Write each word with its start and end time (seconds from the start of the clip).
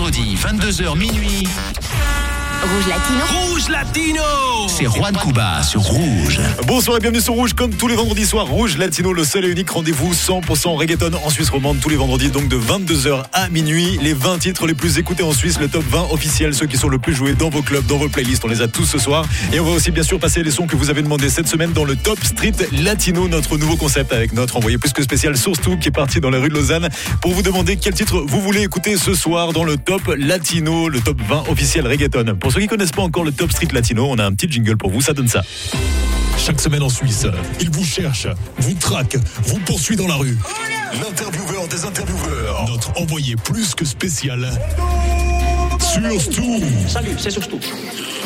vendredi, 0.00 0.34
22h 0.34 0.96
minuit. 0.96 2.29
Rouge 2.62 2.88
Latino. 2.88 3.24
Rouge 3.40 3.68
Latino 3.70 4.22
C'est 4.68 4.84
Juan 4.84 5.16
Cuba 5.16 5.62
sur 5.62 5.80
Rouge. 5.80 6.40
Bonsoir 6.66 6.98
et 6.98 7.00
bienvenue 7.00 7.22
sur 7.22 7.32
Rouge, 7.32 7.54
comme 7.54 7.72
tous 7.72 7.88
les 7.88 7.94
vendredis 7.94 8.26
soirs. 8.26 8.46
Rouge 8.46 8.76
Latino, 8.76 9.14
le 9.14 9.24
seul 9.24 9.46
et 9.46 9.48
unique 9.48 9.70
rendez-vous 9.70 10.12
100% 10.12 10.76
reggaeton 10.76 11.12
en 11.24 11.30
Suisse 11.30 11.48
romande, 11.48 11.80
tous 11.80 11.88
les 11.88 11.96
vendredis, 11.96 12.28
donc 12.28 12.48
de 12.48 12.58
22h 12.58 13.24
à 13.32 13.48
minuit. 13.48 13.98
Les 14.02 14.12
20 14.12 14.38
titres 14.40 14.66
les 14.66 14.74
plus 14.74 14.98
écoutés 14.98 15.22
en 15.22 15.32
Suisse, 15.32 15.58
le 15.58 15.68
top 15.68 15.84
20 15.88 16.08
officiel, 16.10 16.54
ceux 16.54 16.66
qui 16.66 16.76
sont 16.76 16.88
le 16.88 16.98
plus 16.98 17.14
joués 17.14 17.32
dans 17.32 17.48
vos 17.48 17.62
clubs, 17.62 17.86
dans 17.86 17.96
vos 17.96 18.10
playlists. 18.10 18.44
On 18.44 18.48
les 18.48 18.60
a 18.60 18.68
tous 18.68 18.84
ce 18.84 18.98
soir. 18.98 19.24
Et 19.54 19.60
on 19.60 19.64
va 19.64 19.70
aussi 19.70 19.90
bien 19.90 20.02
sûr 20.02 20.20
passer 20.20 20.42
les 20.42 20.50
sons 20.50 20.66
que 20.66 20.76
vous 20.76 20.90
avez 20.90 21.00
demandé 21.00 21.30
cette 21.30 21.48
semaine 21.48 21.72
dans 21.72 21.84
le 21.84 21.96
Top 21.96 22.22
Street 22.22 22.52
Latino, 22.72 23.26
notre 23.26 23.56
nouveau 23.56 23.76
concept 23.76 24.12
avec 24.12 24.34
notre 24.34 24.58
envoyé 24.58 24.76
plus 24.76 24.92
que 24.92 25.02
spécial 25.02 25.34
Source 25.38 25.62
2 25.62 25.76
qui 25.76 25.88
est 25.88 25.92
parti 25.92 26.20
dans 26.20 26.30
la 26.30 26.38
rue 26.38 26.50
de 26.50 26.54
Lausanne 26.54 26.90
pour 27.22 27.32
vous 27.32 27.42
demander 27.42 27.76
quel 27.76 27.94
titre 27.94 28.22
vous 28.26 28.40
voulez 28.42 28.62
écouter 28.62 28.98
ce 28.98 29.14
soir 29.14 29.54
dans 29.54 29.64
le 29.64 29.78
Top 29.78 30.02
Latino, 30.18 30.90
le 30.90 31.00
top 31.00 31.20
20 31.26 31.44
officiel 31.48 31.86
reggaeton. 31.86 32.36
Pour 32.38 32.49
ceux 32.50 32.60
qui 32.60 32.66
connaissent 32.66 32.90
pas 32.90 33.02
encore 33.02 33.24
le 33.24 33.32
Top 33.32 33.52
Street 33.52 33.68
Latino, 33.72 34.06
on 34.08 34.18
a 34.18 34.24
un 34.24 34.32
petit 34.32 34.50
jingle 34.50 34.76
pour 34.76 34.90
vous, 34.90 35.00
ça 35.00 35.12
donne 35.12 35.28
ça. 35.28 35.42
Chaque 36.38 36.60
semaine 36.60 36.82
en 36.82 36.88
Suisse, 36.88 37.26
il 37.60 37.70
vous 37.70 37.84
cherche, 37.84 38.26
vous 38.58 38.74
traque, 38.74 39.16
vous 39.44 39.58
poursuit 39.60 39.96
dans 39.96 40.08
la 40.08 40.14
rue. 40.14 40.36
L'intervieweur 40.94 41.68
des 41.68 41.84
intervieweurs, 41.84 42.64
notre 42.66 42.98
envoyé 43.00 43.36
plus 43.36 43.74
que 43.74 43.84
spécial. 43.84 44.50
Sur 45.80 46.20
Stu. 46.20 46.42
Salut, 46.86 47.16
c'est 47.18 47.30
Source 47.30 47.48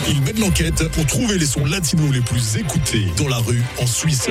Il 0.08 0.20
mène 0.22 0.40
l'enquête 0.40 0.88
pour 0.88 1.06
trouver 1.06 1.38
les 1.38 1.46
sons 1.46 1.64
latinos 1.64 2.12
les 2.12 2.20
plus 2.20 2.56
écoutés 2.56 3.06
dans 3.16 3.28
la 3.28 3.38
rue 3.38 3.62
en 3.80 3.86
Suisse. 3.86 4.28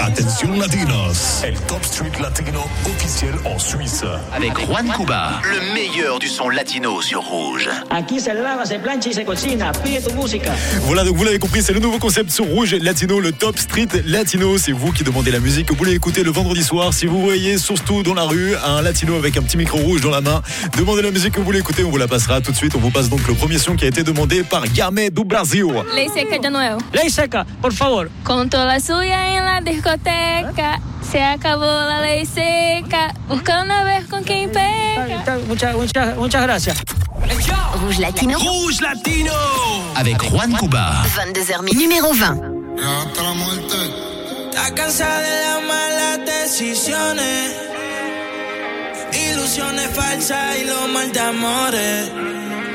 Attention 0.00 0.58
Latinos, 0.58 1.42
el 1.44 1.54
Top 1.68 1.84
Street 1.84 2.12
Latino 2.20 2.64
officiel 2.84 3.34
en 3.44 3.58
Suisse. 3.58 4.04
Avec 4.34 4.52
Juan 4.66 4.90
Cuba, 4.96 5.40
le 5.44 5.74
meilleur 5.74 6.18
du 6.18 6.28
son 6.28 6.48
latino 6.48 7.00
sur 7.00 7.22
Rouge. 7.22 7.68
Aquí 7.90 8.20
se 8.20 8.30
lava, 8.34 8.66
se 8.66 8.78
plancha 8.78 9.10
y 9.10 9.14
se 9.14 9.20
cocina. 9.24 9.72
Pide 9.72 10.02
tu 10.06 10.12
música. 10.14 10.52
Voilà, 10.82 11.04
donc 11.04 11.16
vous 11.16 11.24
l'avez 11.24 11.38
compris, 11.38 11.62
c'est 11.62 11.72
le 11.72 11.80
nouveau 11.80 11.98
concept 11.98 12.30
sur 12.30 12.46
Rouge 12.46 12.74
Latino, 12.74 13.20
le 13.20 13.32
Top 13.32 13.58
Street 13.58 13.88
Latino. 14.04 14.58
C'est 14.58 14.72
vous 14.72 14.92
qui 14.92 15.04
demandez 15.04 15.30
la 15.30 15.40
musique 15.40 15.66
que 15.66 15.72
vous 15.72 15.78
voulez 15.78 15.94
écouter 15.94 16.24
le 16.24 16.30
vendredi 16.30 16.62
soir. 16.62 16.92
Si 16.92 17.06
vous 17.06 17.22
voyez 17.22 17.58
surtout 17.58 18.02
dans 18.02 18.14
la 18.14 18.24
rue 18.24 18.54
un 18.56 18.82
latino 18.82 19.16
avec 19.16 19.36
un 19.36 19.42
petit 19.42 19.56
micro 19.56 19.78
rouge 19.78 20.00
dans 20.00 20.10
la 20.10 20.20
main, 20.20 20.42
demandez 20.76 21.02
la 21.02 21.10
musique 21.10 21.32
que 21.32 21.38
vous 21.38 21.46
voulez 21.46 21.60
écouter, 21.60 21.75
on 21.84 21.90
vous 21.90 21.96
la 21.98 22.08
passera 22.08 22.40
tout 22.40 22.52
de 22.52 22.56
suite. 22.56 22.74
On 22.74 22.80
vous 22.80 22.90
passe 22.90 23.08
donc 23.08 23.26
le 23.26 23.34
premier 23.34 23.58
son 23.58 23.76
qui 23.76 23.84
a 23.84 23.88
été 23.88 24.02
demandé 24.02 24.42
par 24.42 24.64
Game 24.68 25.08
do 25.10 25.24
Brasil. 25.24 25.66
Ley 25.94 26.08
seca 26.08 26.38
de 26.38 26.48
nuevo. 26.50 26.78
Ley 26.92 27.10
seca, 27.10 27.44
por 27.60 27.72
favor. 27.72 28.10
Con 28.24 28.48
toda 28.48 28.64
la 28.64 28.80
suya 28.80 29.36
en 29.36 29.44
la 29.44 29.60
discoteca. 29.60 30.80
Se 31.10 31.22
acabó 31.22 31.64
la 31.64 32.00
ley 32.00 32.26
seca. 32.26 33.14
Buscando 33.28 33.72
a 33.74 33.84
ver 33.84 34.06
con 34.06 34.22
quién 34.24 34.50
pega. 34.50 35.18
Está- 35.20 35.38
Muchas, 35.46 35.74
muchas, 35.76 36.16
muchas 36.16 36.42
gracias. 36.42 36.78
Rouge 37.80 38.00
Latino. 38.00 38.38
Rouge 38.38 38.80
Latino 38.80 39.32
Avec 39.94 40.18
Juan 40.30 40.52
Cuba. 40.52 41.04
22h 41.16 41.62
minuit. 41.62 41.82
Numéro 41.88 42.12
20. 42.12 42.24
hasta 42.24 43.22
la 43.22 43.32
muerte. 43.34 43.76
Está 44.50 44.74
cansada 44.74 45.20
de 45.20 45.42
las 45.44 45.62
malas 45.62 46.18
decisiones, 46.24 47.52
ilusiones 49.16 49.88
falsas 49.94 50.58
y 50.60 50.64
los 50.64 50.88
mal 50.88 51.12
de 51.12 51.20
amores. 51.20 52.10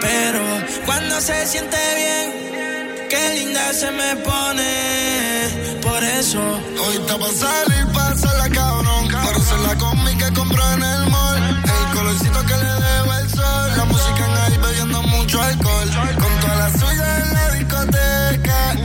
Pero 0.02 0.42
cuando 0.86 1.22
se 1.22 1.45
siente 1.45 1.78
bien, 2.02 3.08
qué 3.09 3.36
linda 3.36 3.73
se 3.73 3.92
me 3.92 4.16
pone. 4.17 5.80
Por 5.81 6.03
eso 6.03 6.39
Hoy 6.39 6.95
está 6.95 7.17
pa' 7.17 7.28
salir, 7.28 7.86
pasarla 7.94 8.50
cabrón. 8.50 9.08
Por 9.08 9.38
eso 9.38 9.58
la 9.67 9.75
combi 9.78 10.16
que 10.17 10.33
compró 10.33 10.64
en 10.73 10.83
el 10.83 11.09
mall. 11.09 11.64
El 11.64 11.98
colorcito 11.98 12.39
que 12.45 12.58
le 12.58 12.73
dejo 12.86 13.14
el 13.22 13.30
sol. 13.30 13.72
La 13.78 13.86
música 13.86 14.26
en 14.26 14.53
ahí 14.53 14.58
bebiendo 14.58 15.02
mucho 15.03 15.42
alcohol. 15.42 15.89
Con 16.22 16.39
toda 16.39 16.55
la 16.55 16.70
suya 16.80 17.20
en 17.20 17.33
la 17.33 17.50
discoteca. 17.52 18.76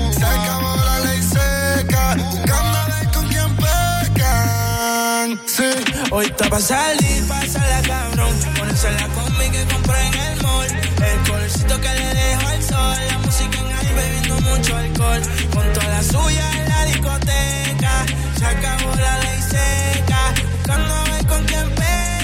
Sí. 5.56 5.62
hoy 6.10 6.26
está 6.26 6.50
pa' 6.50 6.60
salir, 6.60 7.26
pasarla 7.26 7.80
cabrón. 7.80 8.36
Ponerse 8.58 8.92
la 8.92 9.08
combi 9.08 9.48
que 9.48 9.64
compré 9.72 10.06
en 10.08 10.14
el 10.14 10.42
mall. 10.42 10.66
El 10.66 11.30
colorcito 11.30 11.80
que 11.80 11.88
le 11.94 12.14
dejo 12.14 12.46
al 12.46 12.62
sol. 12.62 12.98
La 13.08 13.18
música 13.20 13.58
en 13.60 13.72
ahí 13.72 13.94
bebiendo 13.94 14.40
mucho 14.50 14.76
alcohol. 14.76 15.22
Con 15.54 15.72
toda 15.72 15.88
la 15.88 16.02
suya 16.02 16.50
en 16.60 16.68
la 16.68 16.84
discoteca. 16.84 18.04
Se 18.38 18.44
acabó 18.44 18.94
la 18.96 19.18
ley 19.20 19.40
seca. 19.40 20.34
Buscando 20.56 20.94
a 20.94 21.04
ver 21.04 21.26
con 21.26 21.44
quién 21.46 21.70
pecan. 21.70 22.15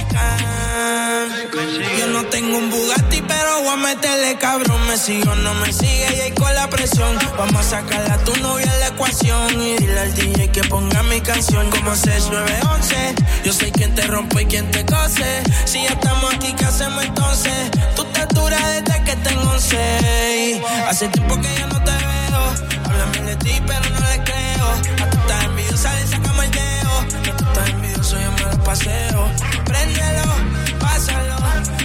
Yo 1.98 2.06
no 2.08 2.24
tengo 2.26 2.58
un 2.58 2.70
Bugatti, 2.70 3.22
pero 3.22 3.62
voy 3.62 3.68
a 3.68 3.76
meterle 3.76 4.36
cabrón. 4.38 4.86
Me 4.86 4.96
sigo, 4.96 5.34
no 5.36 5.54
me 5.54 5.72
sigue 5.72 6.06
y 6.16 6.20
ahí 6.20 6.32
con 6.32 6.54
la 6.54 6.68
presión. 6.68 7.18
Vamos 7.38 7.66
a 7.66 7.70
sacarle 7.80 8.10
a 8.10 8.18
tu 8.24 8.36
novia 8.36 8.70
en 8.72 8.80
la 8.80 8.88
ecuación. 8.88 9.60
Y 9.60 9.76
dile 9.76 10.00
al 10.00 10.14
DJ 10.14 10.50
que 10.50 10.62
ponga 10.64 11.02
mi 11.04 11.20
canción 11.20 11.70
como 11.70 11.94
6911. 11.94 13.14
Yo 13.44 13.52
soy 13.52 13.70
quien 13.72 13.94
te 13.94 14.02
rompe 14.02 14.42
y 14.42 14.46
quien 14.46 14.70
te 14.70 14.84
cose. 14.84 15.42
Si 15.64 15.82
ya 15.82 15.90
estamos 15.90 16.34
aquí, 16.34 16.52
¿qué 16.52 16.64
hacemos 16.64 17.04
entonces? 17.04 17.70
Tú 17.96 18.04
te 18.04 18.26
dura 18.34 18.58
desde 18.68 19.04
que 19.04 19.16
tengo 19.16 19.50
11. 19.50 20.62
Hace 20.88 21.08
tiempo 21.08 21.40
que 21.40 21.54
yo 21.58 21.66
no 21.68 21.82
te 21.82 21.90
veo. 21.90 22.82
Háblame 22.84 23.22
de 23.30 23.36
ti, 23.36 23.62
pero 23.66 23.90
no 23.90 24.00
le 24.08 24.24
creo. 24.24 24.66
A 25.02 25.08
estás 25.08 25.44
envidiosa, 25.44 25.94
le 25.94 26.06
sacamos 26.06 26.44
el 26.44 26.50
dedo. 26.50 26.71
Préndelo, 28.72 30.24
pásalo. 30.80 31.36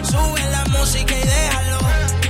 Sube 0.09 0.41
la 0.51 0.63
música 0.69 1.13
y 1.15 1.21
déjalo. 1.21 1.79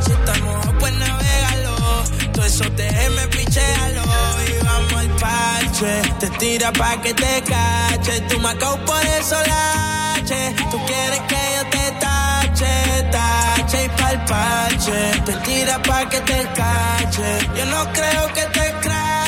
Si 0.04 0.12
estamos, 0.12 0.68
pues 0.80 0.94
navégalo. 0.94 2.04
Todo 2.34 2.44
eso 2.44 2.64
te 2.72 2.90
me 3.12 3.28
pichéalo. 3.28 4.02
Y 4.48 4.66
vamos 4.66 4.94
al 4.94 5.10
parche. 5.10 6.02
Te 6.20 6.30
tira 6.40 6.72
pa' 6.72 7.00
que 7.04 7.14
te 7.14 7.44
cache. 7.44 8.22
Tú 8.30 8.40
me 8.40 8.56
por 8.56 9.06
eso 9.20 9.36
lache. 9.46 10.56
Tú 10.72 10.78
quieres 10.88 11.20
que 11.30 11.42
yo 11.56 11.70
te 11.70 11.92
tache, 12.00 13.04
tache 13.12 13.86
y 13.86 13.90
pa'l 13.90 14.26
parche. 14.26 15.22
Te 15.24 15.34
tira 15.46 15.80
pa' 15.84 16.10
que 16.10 16.20
te 16.22 16.48
cache. 16.56 17.48
Yo 17.58 17.66
no 17.68 17.94
creo 17.94 18.34
que 18.34 18.42
te 18.42 18.77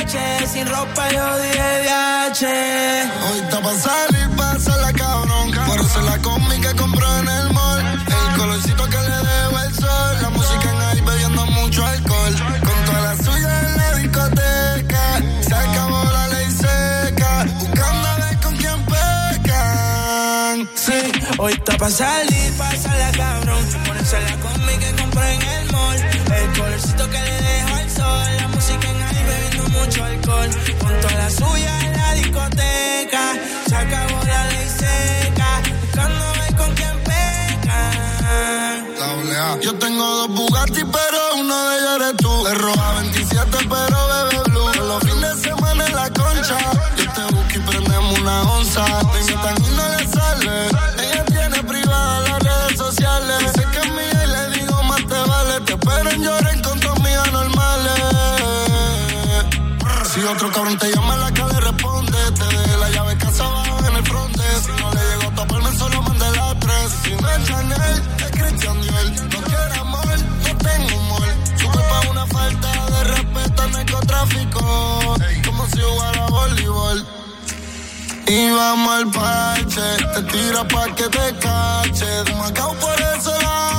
Sin 0.09 0.65
ropa 0.65 1.07
yo 1.11 1.37
dije 1.37 1.81
viaje. 1.83 3.03
Hoy 3.29 3.39
está 3.41 3.61
pa' 3.61 3.75
salir, 3.75 4.27
pasarla 4.35 4.91
cabrón. 4.93 5.51
Por 5.67 5.79
eso 5.79 6.01
la 6.01 6.17
combi 6.17 6.59
que 6.59 6.73
compró 6.73 7.05
en 7.19 7.27
el 7.27 7.53
mall. 7.53 7.79
El 8.07 8.39
colorcito 8.39 8.85
que 8.85 8.97
le 8.97 9.17
dejo 9.29 9.59
el 9.59 9.75
sol. 9.75 10.17
La 10.19 10.29
música 10.31 10.71
en 10.71 10.81
ahí 10.81 11.01
bebiendo 11.01 11.45
mucho 11.45 11.85
alcohol. 11.85 12.35
Con 12.59 12.85
toda 12.85 13.01
la 13.01 13.17
suya 13.23 13.59
en 13.59 13.77
la 13.77 13.95
discoteca. 13.97 15.21
Se 15.47 15.53
acabó 15.53 16.03
la 16.03 16.27
ley 16.29 16.49
seca. 16.49 17.45
Buscando 17.59 18.07
a 18.07 18.15
ver 18.15 18.39
con 18.39 18.55
quién 18.57 18.85
pecan. 18.85 20.69
Sí, 20.73 21.11
hoy 21.37 21.53
está 21.53 21.77
pa' 21.77 21.91
salir, 21.91 22.51
pasarla 22.57 23.11
cabrón. 23.11 23.63
Ponerse 23.85 24.19
la 24.21 24.35
combi 24.37 24.75
que 24.79 24.91
compré 24.99 25.35
en 25.35 25.41
el 25.43 25.71
mall. 25.71 25.97
El 25.97 26.59
colorcito 26.59 27.09
que 27.11 27.19
le 27.21 27.41
dejo 27.41 27.75
al 27.75 27.89
sol. 27.91 28.37
La 28.37 28.47
música 28.47 28.89
en 28.89 28.98
mucho 29.89 30.03
alcohol. 30.03 30.49
Con 30.79 31.01
toda 31.01 31.13
la 31.15 31.29
suya 31.29 31.79
en 31.85 31.97
la 31.97 32.13
discoteca. 32.13 33.23
Se 33.67 33.75
acabó 33.75 34.23
la 34.23 34.45
ley 34.51 34.69
seca. 34.69 35.61
Buscando 35.81 36.25
ver 36.39 36.55
con 36.55 36.75
quién 36.75 36.95
pecan. 37.03 38.95
Doble 38.99 39.37
A. 39.37 39.59
Yo 39.61 39.73
tengo 39.75 40.05
dos 40.05 40.29
Bugatti, 40.29 40.83
pero 40.85 41.19
uno 41.39 41.69
de 41.69 41.77
ellos 41.77 41.95
eres 41.95 42.17
tú. 42.17 42.47
Es 42.47 42.57
roja 42.57 42.93
27, 43.01 43.57
pero 43.69 43.97
bebe 44.11 44.43
blue. 44.49 44.71
Todos 44.73 44.87
los 44.87 44.99
fines 45.03 45.35
de 45.35 45.49
semana 45.49 45.85
en 45.85 45.95
la 45.95 46.09
concha. 46.11 46.57
Yo 46.97 47.11
te 47.11 47.21
busco 47.33 47.53
y 47.55 47.59
prendemos 47.59 48.19
una 48.19 48.41
onza. 48.43 48.85
Te 49.11 49.19
invitan 49.21 49.55
y 49.63 49.69
no 49.75 49.89
le 49.89 50.07
sale. 50.07 50.67
Ella 51.03 51.25
tiene 51.25 51.63
privada 51.63 52.19
las 52.29 52.39
redes 52.39 52.77
sociales. 52.77 53.39
Dice 53.39 53.67
que 53.73 53.91
mía 53.91 54.23
y 54.23 54.27
le 54.27 54.59
digo 54.59 54.83
más 54.83 55.01
te 55.07 55.19
vale. 55.31 55.61
Te 55.61 55.73
espero 55.73 56.09
en 56.11 56.23
lloren 56.23 56.61
con 56.61 56.79
tus 56.79 56.98
otro 60.31 60.51
cabrón 60.51 60.77
te 60.77 60.91
llama 60.91 61.13
en 61.15 61.21
la 61.21 61.33
calle, 61.33 61.59
responde. 61.59 62.17
Te 62.31 62.45
dejé 62.45 62.77
la 62.77 62.89
llave 62.89 63.17
casa 63.17 63.45
abajo 63.45 63.85
en 63.87 63.95
el 63.95 64.03
fronte. 64.05 64.43
Si 64.61 64.71
no 64.81 64.91
le 64.91 65.01
llegó 65.09 65.31
a 65.31 65.35
toparme, 65.35 65.71
solo 65.77 66.01
mandé 66.01 66.31
la 66.31 66.59
tres. 66.59 66.91
Si 67.03 67.11
no 67.15 67.29
es 67.29 67.43
Chanel, 67.47 68.03
es 68.19 68.31
Christian 68.31 68.81
Dior. 68.81 69.11
No 69.33 69.41
quiero 69.41 69.81
amor, 69.81 70.19
no 70.43 70.57
tengo 70.57 70.97
humor. 70.97 71.27
Sube 71.55 71.83
pa' 71.89 72.09
una 72.11 72.27
falta 72.27 72.85
de 72.91 73.03
respeto 73.05 73.61
al 73.61 73.71
narcotráfico. 73.71 75.15
Como 75.45 75.67
si 75.67 75.81
jugara 75.81 76.25
voleibol. 76.27 77.07
Y 78.27 78.51
vamos 78.51 78.93
al 78.93 79.11
parche, 79.11 79.81
te 80.13 80.23
tira 80.23 80.67
pa' 80.67 80.95
que 80.95 81.09
te 81.09 81.35
cache. 81.39 82.33
Macao 82.37 82.73
por 82.75 83.01
eso 83.01 83.31
lache. 83.41 83.78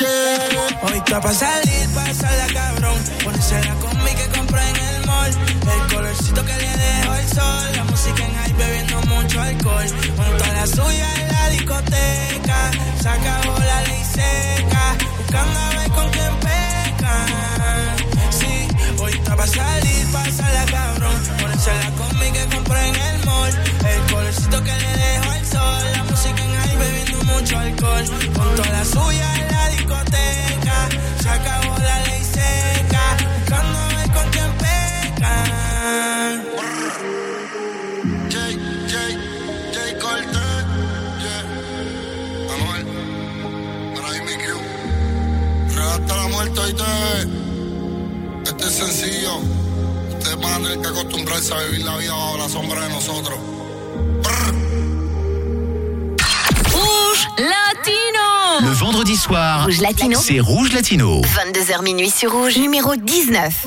DH. 0.00 0.80
Hoy 0.82 0.96
está 0.96 1.20
pa' 1.20 1.32
salir, 1.34 1.88
pasarla 1.94 2.46
cabrón. 2.54 2.98
Ponerse 3.22 3.62
la 3.64 3.74
combi 3.74 4.12
que 4.14 4.38
compré 4.38 4.62
en 4.70 4.76
el 4.76 5.06
mall. 5.06 5.30
El 5.30 5.94
colorcito 5.94 6.44
que 6.44 6.56
le 6.56 6.76
dejó 6.76 7.14
el 7.16 7.28
sol. 7.28 7.76
La 7.76 7.84
música 7.84 8.24
en 8.24 8.34
high 8.34 8.52
bebiendo 8.54 9.00
mucho 9.02 9.40
alcohol. 9.42 9.86
Junto 10.16 10.44
a 10.44 10.52
la 10.54 10.66
suya 10.66 11.08
en 11.20 11.28
la 11.28 11.48
discoteca. 11.50 12.70
Se 13.02 13.08
acabó 13.08 13.58
la 13.58 13.82
ley 13.82 14.02
seca. 14.04 14.96
Buscando 15.18 15.58
a 15.58 15.68
ver 15.76 15.90
con 15.90 16.08
quién 16.10 16.34
peca. 16.46 17.14
Sí, 18.30 18.68
hoy 19.02 19.12
está 19.12 19.36
pa' 19.36 19.46
salir, 19.46 20.06
pasarla 20.12 20.64
cabrón. 20.64 21.20
Ponerse 21.40 21.72
la 21.74 21.90
combi 21.90 22.30
que 22.32 22.46
compré 22.54 22.88
en 22.88 22.96
el 22.96 23.26
mall. 23.26 23.52
El 23.84 24.12
colorcito 24.12 24.64
que 24.64 24.72
le 24.72 24.96
dejó 24.96 25.32
el 25.34 25.46
sol. 25.46 25.92
La 25.92 26.04
música 26.04 26.42
en 26.42 26.49
mucho 27.32 27.58
alcohol. 27.58 28.04
Junto 28.06 28.62
a 28.62 28.68
la 28.68 28.84
suya 28.84 29.34
en 29.34 29.48
la 29.48 29.68
discoteca. 29.68 30.88
Se 31.22 31.28
acabó 31.28 31.78
la 31.78 31.98
ley 32.06 32.22
seca. 32.24 33.16
Buscando 33.38 33.78
a 33.78 33.88
ver 33.88 34.10
con 34.12 34.30
quién 34.30 34.50
peca. 34.62 35.34
Jay, 38.30 38.54
Jay, 38.92 39.12
Jay 39.74 39.92
yeah. 41.22 41.42
Anuel, 42.54 42.84
para 43.94 44.08
mi 44.24 44.34
crew. 44.42 44.60
Real 45.74 45.88
hasta 45.88 46.16
la 46.16 46.28
muerte, 46.28 46.60
oíste. 46.60 46.84
Este 48.44 48.64
es 48.66 48.74
sencillo. 48.74 49.36
Ustedes 50.18 50.40
van 50.40 50.52
a 50.52 50.68
tener 50.68 50.80
que 50.80 50.88
acostumbrarse 50.88 51.54
a 51.54 51.58
vivir 51.64 51.84
la 51.84 51.96
vida 51.96 52.12
bajo 52.12 52.36
la 52.38 52.48
sombra 52.48 52.82
de 52.82 52.88
nosotros. 52.90 53.38
Latino 57.40 58.60
Le 58.68 58.70
vendredi 58.70 59.16
soir, 59.16 59.64
Rouge 59.64 59.80
Latino. 59.80 60.18
c'est 60.20 60.40
Rouge 60.40 60.74
Latino. 60.74 61.22
22h 61.22 61.82
minuit 61.82 62.10
sur 62.10 62.32
Rouge, 62.32 62.58
numéro 62.58 62.96
19. 62.96 63.66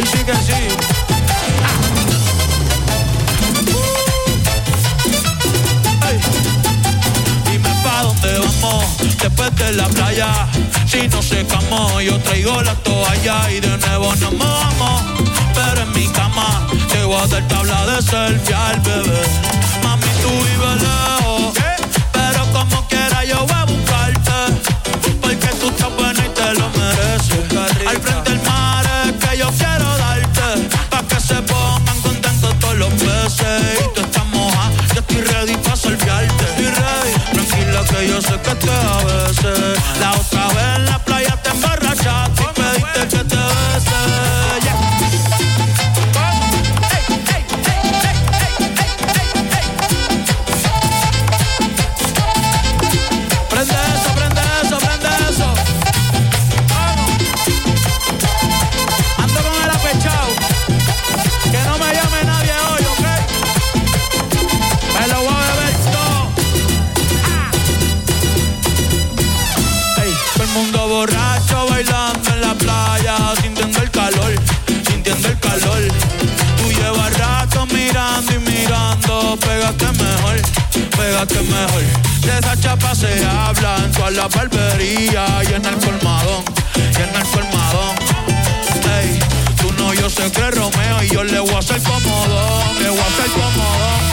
Hoy 0.00 0.06
sí 0.06 0.24
que 0.24 0.32
sí. 0.32 0.52
Ey. 6.08 6.18
Dime 7.44 7.68
pa' 7.84 8.02
dónde 8.04 8.38
vamos 8.38 8.96
después 9.20 9.54
de 9.56 9.72
la 9.74 9.88
playa. 9.88 10.48
Si 10.86 11.06
no 11.08 11.20
secamos, 11.20 12.02
yo 12.02 12.18
traigo 12.20 12.62
la 12.62 12.74
toalla 12.76 13.50
y 13.50 13.60
de 13.60 13.76
nuevo 13.76 14.14
nos 14.16 14.32
mojamos. 14.32 15.02
Pero 15.54 15.82
en 15.82 15.92
mi 15.92 16.06
cama 16.08 16.66
te 16.90 17.04
voy 17.04 17.20
a 17.22 17.26
dar 17.26 17.46
tabla 17.48 17.84
de 17.84 18.02
selfie 18.02 18.54
al 18.54 18.80
bebé. 18.80 19.22
Mami, 19.82 20.06
tú 20.22 20.30
vives 20.30 20.82
lejos, 20.82 21.52
pero 22.10 22.46
como 22.52 22.88
quiera 22.88 22.99
tranquila 38.20 38.28
que 38.28 38.28
yo 38.28 38.28
sé 38.28 38.40
que 38.42 38.54
te 38.54 38.70
a 38.70 39.04
veces. 39.04 40.00
La 40.00 40.10
otra 40.12 40.39
De 82.40 82.46
esa 82.46 82.56
chapa 82.58 82.94
se 82.94 83.22
habla 83.26 83.76
en 83.84 83.92
toda 83.92 84.10
la 84.12 84.28
barbería 84.28 85.26
y 85.44 85.52
en 85.52 85.64
el 85.66 85.76
colmadón, 85.76 86.42
y 86.74 86.96
en 86.96 87.14
el 87.14 87.28
colmadón. 87.28 87.96
Ey, 88.98 89.18
tú 89.60 89.70
no, 89.76 89.92
yo 89.92 90.08
sé 90.08 90.32
que 90.32 90.50
Romeo 90.50 91.02
y 91.02 91.08
yo 91.08 91.22
le 91.22 91.38
voy 91.38 91.52
a 91.52 91.58
hacer 91.58 91.82
comodón, 91.82 92.82
le 92.82 92.88
voy 92.88 92.98
a 92.98 93.06
hacer 93.06 93.30
comodón. 93.32 94.09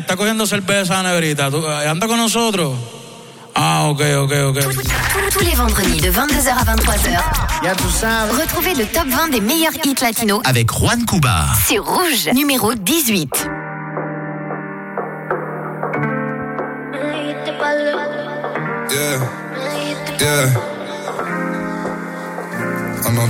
Que 0.00 0.04
está 0.04 0.16
cogiendo 0.16 0.46
cerveza 0.46 1.02
negrita. 1.02 1.50
¿Tú- 1.50 1.62
eh, 1.62 1.86
¿Anda 1.86 2.06
con 2.06 2.16
nosotros? 2.16 2.72
Ah, 3.54 3.82
ok, 3.90 4.00
ok, 4.22 4.32
ok. 4.48 4.58
Tous 5.30 5.40
les 5.44 5.54
vendredis 5.54 6.00
de 6.00 6.10
22h 6.10 6.56
à 6.56 6.64
23h. 6.64 7.20
Retrouvez 8.40 8.74
le 8.74 8.86
top 8.86 9.06
20 9.08 9.28
des 9.28 9.42
meilleurs 9.42 9.74
hits 9.84 10.00
latinos. 10.00 10.40
Avec 10.44 10.70
Juan 10.72 11.04
Cuba. 11.04 11.48
C'est 11.68 11.76
Rouge, 11.78 12.30
numéro 12.32 12.72
18. 12.74 13.46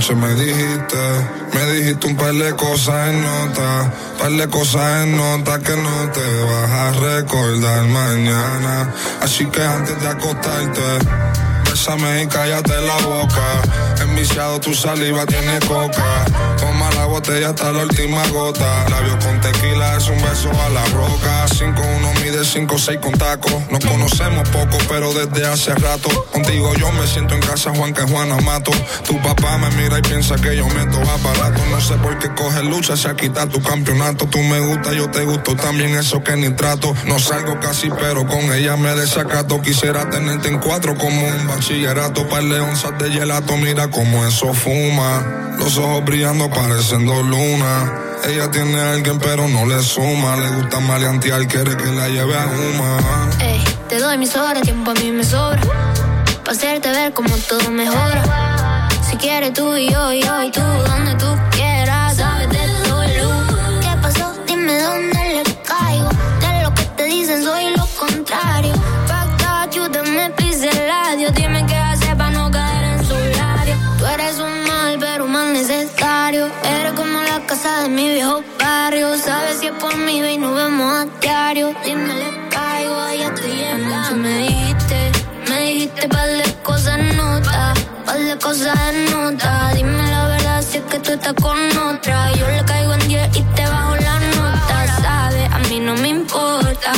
Anoche 0.01 0.15
me 0.15 0.33
dijiste, 0.33 0.97
me 1.53 1.73
dijiste 1.73 2.07
un 2.07 2.15
par 2.15 2.33
de 2.33 2.55
cosas 2.55 3.09
en 3.09 3.21
nota, 3.21 3.93
par 4.17 4.31
de 4.31 4.47
cosas 4.47 5.03
en 5.03 5.15
nota 5.15 5.59
que 5.59 5.75
no 5.77 6.11
te 6.11 6.43
vas 6.43 6.71
a 6.71 6.91
recordar 6.93 7.83
mañana. 7.83 8.91
Así 9.21 9.45
que 9.45 9.61
antes 9.61 10.01
de 10.01 10.07
acostarte, 10.07 10.81
bésame 11.69 12.23
y 12.23 12.27
cállate 12.27 12.81
la 12.81 12.97
boca. 13.05 13.61
Enviciado 14.01 14.59
tu 14.59 14.73
saliva 14.73 15.23
tiene 15.27 15.59
coca. 15.67 16.25
Botella 17.11 17.49
hasta 17.49 17.73
la 17.73 17.83
última 17.83 18.25
gota. 18.29 18.89
Labios 18.89 19.25
con 19.25 19.41
tequila 19.41 19.97
es 19.97 20.07
un 20.07 20.15
beso 20.21 20.49
a 20.49 20.69
la 20.69 20.85
roca. 20.85 21.45
5-1 21.45 22.21
mide 22.23 22.39
5-6 22.39 23.01
con 23.01 23.11
taco. 23.11 23.49
Nos 23.69 23.83
conocemos 23.83 24.47
poco, 24.47 24.77
pero 24.87 25.13
desde 25.13 25.45
hace 25.45 25.75
rato. 25.75 26.09
Contigo 26.31 26.73
yo 26.75 26.89
me 26.93 27.05
siento 27.05 27.33
en 27.33 27.41
casa, 27.41 27.71
Juan 27.75 27.93
que 27.93 28.03
Juana 28.03 28.37
mato. 28.37 28.71
Tu 29.05 29.21
papá 29.21 29.57
me 29.57 29.69
mira 29.71 29.99
y 29.99 30.01
piensa 30.03 30.35
que 30.35 30.55
yo 30.55 30.65
meto 30.69 31.01
aparato. 31.01 31.61
No 31.69 31.81
sé 31.81 31.95
por 31.95 32.17
qué 32.17 32.33
coge 32.33 32.63
lucha, 32.63 32.95
se 32.95 33.13
quita 33.17 33.45
tu 33.45 33.61
campeonato. 33.61 34.25
Tú 34.27 34.39
me 34.39 34.61
gusta, 34.61 34.93
yo 34.93 35.11
te 35.11 35.25
gusto 35.25 35.57
también, 35.57 35.93
eso 35.97 36.23
que 36.23 36.37
ni 36.37 36.49
trato. 36.51 36.95
No 37.07 37.19
salgo 37.19 37.59
casi, 37.59 37.89
pero 37.89 38.25
con 38.25 38.53
ella 38.53 38.77
me 38.77 38.95
desacato. 38.95 39.61
Quisiera 39.61 40.09
tenerte 40.09 40.47
en 40.47 40.59
cuatro 40.59 40.95
como 40.95 41.27
un 41.27 41.47
bachillerato. 41.47 42.29
Par 42.29 42.45
de 42.45 42.61
onzas 42.61 42.97
de 42.97 43.11
gelato, 43.11 43.57
mira 43.57 43.89
cómo 43.89 44.25
eso 44.25 44.53
fuma. 44.53 45.39
Los 45.59 45.77
ojos 45.77 46.03
brillando 46.05 46.49
parecen 46.49 47.00
Ella 48.23 48.51
tiene 48.51 48.79
a 48.79 48.91
alguien 48.93 49.17
pero 49.19 49.47
no 49.47 49.65
le 49.65 49.81
suma. 49.81 50.35
Le 50.35 50.49
gusta 50.49 50.79
maleantear, 50.79 51.47
quiere 51.47 51.75
que 51.75 51.85
la 51.85 52.07
lleve 52.07 52.35
a 52.37 52.45
Uma. 52.45 53.29
Ey, 53.39 53.63
te 53.89 53.99
doy 53.99 54.17
mis 54.17 54.35
horas, 54.35 54.61
tiempo 54.61 54.91
a 54.91 54.93
mí 54.93 55.11
me 55.11 55.23
sobra. 55.23 55.61
Pa' 56.45 56.51
hacerte 56.51 56.89
ver 56.91 57.13
cómo 57.13 57.35
todo 57.49 57.71
mejora. 57.71 58.89
Si 59.09 59.17
quieres 59.17 59.53
tú 59.53 59.75
y 59.75 59.89
yo 59.91 60.13
y 60.13 60.21
yo 60.21 60.43
y 60.43 60.51
tú, 60.51 60.61
donde 60.61 61.15
tú 61.15 61.25
de 88.31 88.39
cosas 88.39 88.77
en 88.89 89.05
nota. 89.11 89.71
Dime 89.75 90.09
la 90.09 90.27
verdad 90.27 90.61
si 90.61 90.77
es 90.77 90.83
que 90.83 90.99
tú 90.99 91.11
estás 91.11 91.33
con 91.33 91.57
otra. 91.77 92.31
Yo 92.33 92.47
le 92.47 92.63
caigo 92.63 92.93
en 92.93 93.07
10 93.07 93.37
y 93.37 93.41
te 93.55 93.65
bajo 93.65 93.95
la 93.95 94.19
nota. 94.35 94.75
Sabes, 95.01 95.51
a 95.51 95.59
mí 95.69 95.79
no 95.79 95.95
me 95.95 96.09
importa. 96.09 96.91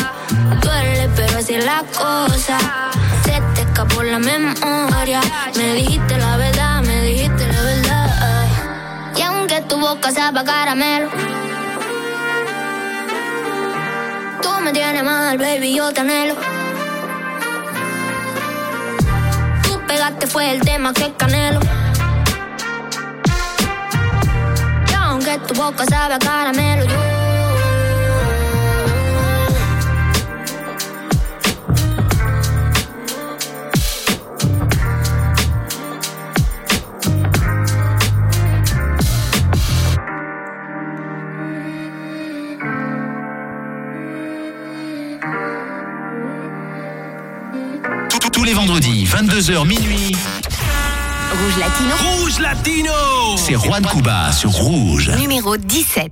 Duele, 0.62 1.10
pero 1.16 1.40
así 1.40 1.56
es 1.56 1.66
la 1.66 1.84
cosa. 1.98 2.58
Se 3.26 3.42
te 3.56 3.62
escapó 3.62 4.04
la 4.04 4.20
memoria. 4.20 5.22
Me 5.56 5.74
dijiste 5.74 6.18
la 6.18 6.38
verdad, 6.38 6.82
me 6.82 7.02
dijiste 7.02 7.48
la 7.48 7.62
verdad. 7.62 8.48
Y 9.16 9.22
aunque 9.22 9.62
tu 9.62 9.78
boca 9.78 10.12
sabe 10.12 10.40
a 10.40 10.44
caramelo. 10.44 11.10
Tú 14.42 14.50
me 14.64 14.72
tienes 14.72 15.04
mal, 15.04 15.38
baby, 15.38 15.76
yo 15.76 15.92
te 15.92 16.02
anhelo. 16.02 16.53
Pegaste 19.94 20.26
fue 20.26 20.52
el 20.52 20.62
tema 20.62 20.92
que 20.92 21.14
canelo. 21.14 21.60
Y 24.90 24.94
aunque 24.94 25.38
tu 25.48 25.54
boca 25.54 25.86
sabe 25.86 26.16
a 26.16 26.20
caramelo, 26.20 26.86
yo. 26.86 27.13
22h 49.14 49.68
minuit, 49.68 50.18
Rouge 51.32 51.58
Latino, 51.60 51.96
Rouge 51.98 52.40
Latino 52.40 53.38
C'est 53.38 53.54
Juan 53.54 53.86
Cuba 53.86 54.32
sur 54.32 54.50
Rouge. 54.50 55.12
numéro 55.12 55.56
17. 55.56 56.12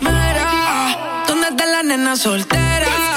Mira, 0.00 1.24
¿dónde 1.26 1.48
está 1.48 1.66
la 1.66 1.82
nena 1.82 2.16
soltera? 2.16 3.13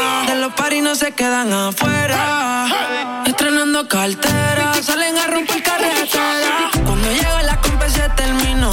Los 0.47 0.81
no 0.81 0.95
se 0.95 1.11
quedan 1.11 1.51
afuera. 1.51 2.67
Estrenando 3.25 3.85
cartera, 3.89 4.73
salen 4.81 5.17
a 5.17 5.27
romper 5.27 5.61
carretera. 5.61 6.71
Cuando 6.85 7.11
llega 7.11 7.43
la 7.43 7.59
compa 7.59 7.89
se 7.89 8.07
terminó. 8.15 8.71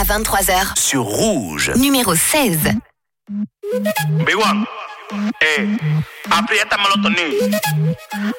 À 0.00 0.04
23h. 0.04 0.78
sur 0.78 1.02
Rouge. 1.02 1.72
Numéro 1.76 2.14
16. 2.14 2.72
Big 3.28 4.36
One, 4.36 4.64
eh, 5.42 5.76
apriétame 6.30 6.84
los 6.88 7.02
tornillos. 7.02 7.60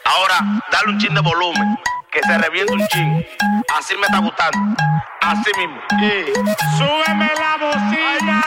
Ahora, 0.03 0.39
dale 0.72 0.94
un 0.94 0.98
chin 1.00 1.13
de 1.13 1.22
volumen, 1.22 1.77
que 2.12 2.20
se 2.22 2.38
reviente 2.38 2.74
un 2.74 2.88
chin. 2.88 3.25
Así 3.77 3.96
me 3.96 4.08
está 4.08 4.18
gustando. 4.18 4.58
Así 5.22 5.51
mismo. 5.60 5.77
Eh, 6.01 6.34
súbeme 6.77 7.30
la 7.38 7.58
bocina. 7.58 8.44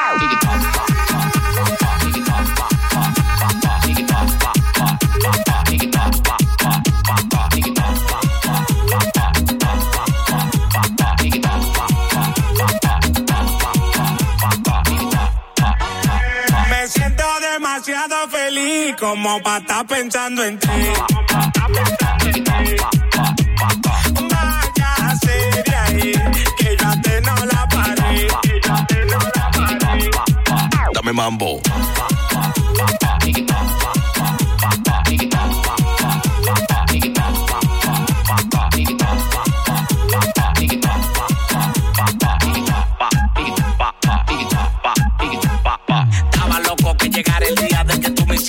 Feliz 18.85 18.97
como 18.99 19.43
para 19.43 19.59
estar 19.59 19.87
pensando 19.87 20.45
en 20.45 20.59
ti. 20.59 20.69
Váyase 24.31 25.63
de 25.65 25.77
ahí, 25.77 26.13
que 26.59 26.77
yo 26.77 27.01
te 27.03 27.21
no 27.21 27.35
la 27.47 27.69
paré. 27.69 28.29
que 28.43 28.61
yo 28.65 28.87
te 28.87 29.05
no 29.07 29.19
la 29.35 29.51
paré. 29.51 30.11
Dame 30.95 31.13
mambo. 31.13 31.61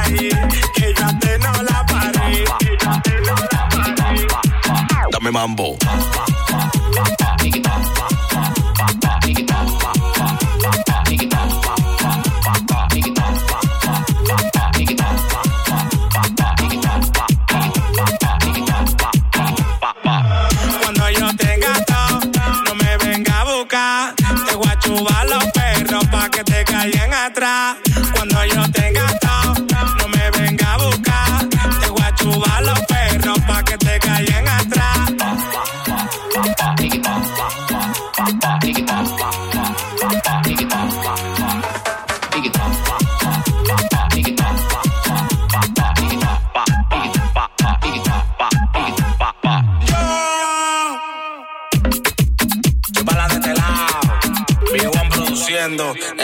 ahí, 0.00 0.30
que 0.74 0.94
yo 0.94 1.06
te 1.20 1.38
no 1.38 1.52
la 1.62 1.84
paré. 1.86 2.44
que 2.58 2.76
yo 2.82 3.02
te 3.02 3.20
no 3.20 3.34
la 3.52 3.68
paré. 3.68 4.26
Dame 5.10 5.30
mambo. 5.30 5.76
Cuando 20.82 21.10
yo 21.10 21.36
tenga 21.36 21.72
todo, 21.84 22.20
no 22.66 22.74
me 22.74 22.96
venga 22.98 23.40
a 23.40 23.44
buscar. 23.44 24.14
Te 24.14 24.54
voy 24.56 24.68
a 24.68 25.24
los 25.24 25.44
perros 25.52 26.06
pa' 26.08 26.28
que 26.30 26.44
te 26.44 26.64
caigan 26.64 27.12
atrás. 27.12 27.76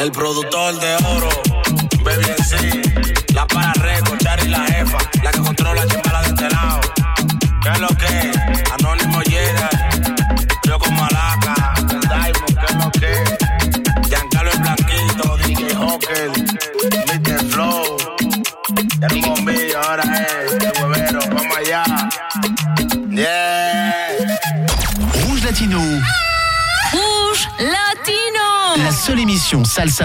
El 0.05 0.13
productor 0.13 0.79
de 0.81 0.97
oro. 1.17 1.44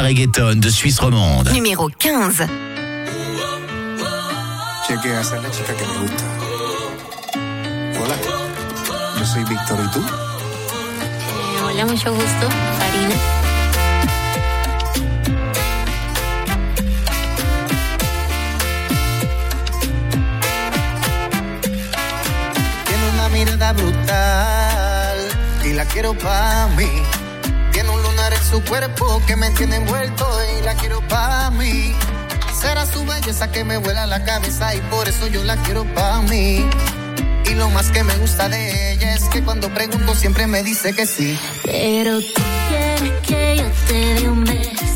Reggaeton 0.10 0.60
de 0.60 0.72
Suisse 0.72 1.00
romande. 1.00 1.54
Numéro 1.54 1.88
15. 1.88 2.48
Chequea, 4.88 5.22
esa 5.22 5.36
es 5.38 5.43
la 5.43 5.52
chica 5.52 5.74
que 5.76 5.86
me 5.86 5.98
gusta. 6.00 6.24
Hola, 8.02 8.15
yo 9.19 9.26
soy 9.28 9.43
Víctor, 9.43 9.80
¿y 9.86 9.91
tú? 9.91 10.02
hola, 11.63 11.86
mucho 11.86 12.12
gusto, 12.12 12.50
Karina. 12.80 13.15
Tiene 22.88 23.10
una 23.13 23.30
mirada 23.30 23.74
brutal 23.74 25.17
y 25.65 25.74
la 25.74 25.86
quiero 25.86 26.15
pa' 26.15 26.67
mí. 26.76 27.18
Su 28.49 28.63
cuerpo 28.63 29.21
que 29.27 29.35
me 29.35 29.51
tiene 29.51 29.75
envuelto 29.77 30.25
y 30.57 30.63
la 30.63 30.73
quiero 30.75 31.01
pa' 31.07 31.51
mí. 31.51 31.93
Será 32.59 32.85
su 32.85 33.05
belleza 33.05 33.51
que 33.51 33.63
me 33.63 33.77
vuela 33.77 34.07
la 34.07 34.23
cabeza 34.23 34.73
y 34.75 34.81
por 34.81 35.07
eso 35.07 35.27
yo 35.27 35.43
la 35.43 35.55
quiero 35.57 35.85
pa' 35.93 36.21
mí. 36.23 36.65
Y 37.45 37.55
lo 37.55 37.69
más 37.69 37.91
que 37.91 38.03
me 38.03 38.15
gusta 38.17 38.49
de 38.49 38.93
ella 38.93 39.13
es 39.13 39.23
que 39.25 39.43
cuando 39.43 39.73
pregunto 39.73 40.15
siempre 40.15 40.47
me 40.47 40.63
dice 40.63 40.93
que 40.93 41.05
sí. 41.05 41.38
Pero 41.63 42.19
tú 42.19 42.41
quieres 42.69 43.13
que 43.25 43.57
yo 43.57 43.65
te 43.88 44.13
dé 44.15 44.29
un 44.29 44.43
besito 44.43 44.88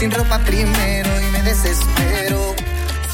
sin 0.00 0.10
ropa 0.10 0.38
primero 0.38 1.10
y 1.20 1.24
me 1.30 1.42
desespero. 1.42 2.54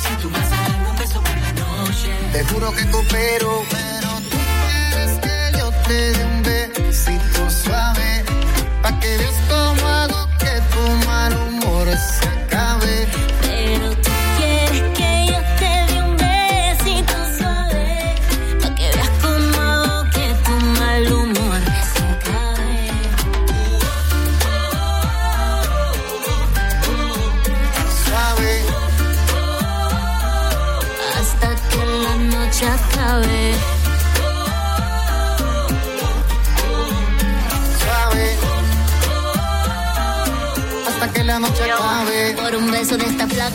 Si 0.00 0.22
tú 0.22 0.30
vas 0.30 0.46
a 0.52 0.68
darme 0.68 0.90
un 0.90 0.96
beso 0.96 1.20
por 1.20 1.36
la 1.36 1.52
noche, 1.52 2.10
Te 2.32 2.44
juro 2.44 2.72
que 2.72 2.88
coopero, 2.90 3.64
pero 3.68 4.08
tú 4.30 4.36
quieres 4.92 5.18
que 5.18 5.58
yo 5.58 5.70
te 5.88 6.25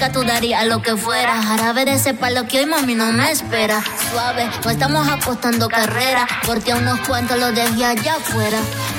tú 0.09 0.23
darías 0.23 0.65
lo 0.65 0.81
que 0.81 0.95
fuera. 0.97 1.41
Jarabe 1.43 1.85
de 1.85 1.93
ese 1.93 2.13
palo 2.13 2.47
que 2.47 2.59
hoy 2.59 2.65
mami 2.65 2.95
no 2.95 3.11
me 3.11 3.29
espera. 3.31 3.83
Suave, 4.11 4.49
no 4.63 4.71
estamos 4.71 5.07
apostando 5.07 5.67
carrera. 5.69 6.27
Porque 6.45 6.71
a 6.71 6.77
unos 6.77 6.99
cuantos 7.01 7.37
los 7.37 7.53
dejé 7.53 7.85
allá 7.85 8.15
afuera. 8.15 8.57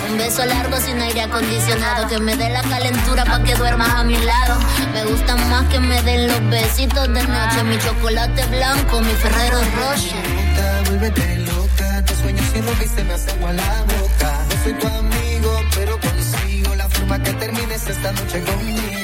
Un 0.09 0.19
beso 0.19 0.45
largo 0.45 0.77
sin 0.79 1.01
aire 1.01 1.23
acondicionado. 1.23 2.07
Que 2.09 2.19
me 2.19 2.37
dé 2.37 2.51
la 2.51 2.63
calentura 2.63 3.25
pa' 3.25 3.43
que 3.43 3.55
duermas 3.55 3.91
a 3.91 4.05
mi 4.05 4.17
lado. 4.17 4.59
Me 4.93 5.05
gusta 5.05 5.35
más 5.37 5.65
que 5.67 5.81
me 5.81 6.01
den 6.03 6.29
los 6.29 6.51
besitos 6.51 7.09
de 7.13 7.27
noche. 7.27 7.65
Mi 7.65 7.79
chocolate 7.79 8.45
blanco, 8.47 9.01
mi 9.01 9.13
Ferrero 9.15 9.59
Rocher. 9.59 10.23
Vuélvete 10.87 11.39
loca, 11.39 12.05
tus 12.05 12.19
sueños 12.19 12.47
sin 12.53 12.65
ropa 12.65 12.85
y 12.85 12.89
se 12.89 13.05
me 13.05 13.15
hace 13.15 13.31
agua 13.33 13.53
la 13.53 13.85
boca. 13.99 14.39
No 14.49 14.63
soy 14.63 14.75
tu 14.75 14.87
amigo, 14.87 15.61
pero 15.75 15.99
consigo 15.99 16.75
la 16.77 16.89
forma 16.89 17.23
que 17.23 17.33
termines 17.33 17.87
esta 17.89 18.13
noche 18.13 18.43
conmigo. 18.45 19.02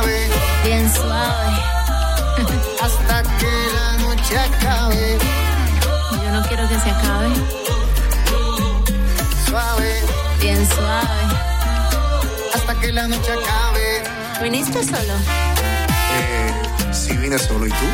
Suave, 0.00 0.28
bien 0.64 0.90
suave. 0.94 1.52
hasta 2.82 3.22
que 3.36 3.50
la 3.74 3.92
noche 3.98 4.38
acabe. 4.38 5.18
Yo 6.24 6.30
no 6.32 6.42
quiero 6.48 6.66
que 6.70 6.80
se 6.80 6.90
acabe. 6.90 7.28
Suave, 9.46 10.00
Bien 10.40 10.66
suave. 10.70 11.24
hasta 12.54 12.74
que 12.80 12.92
la 12.92 13.08
noche 13.08 13.30
acabe. 13.32 14.02
¿Viniste 14.42 14.82
solo? 14.84 15.14
Eh, 16.16 16.52
sí 16.92 17.14
vine 17.18 17.38
solo, 17.38 17.66
¿y 17.66 17.70
tú? 17.70 17.84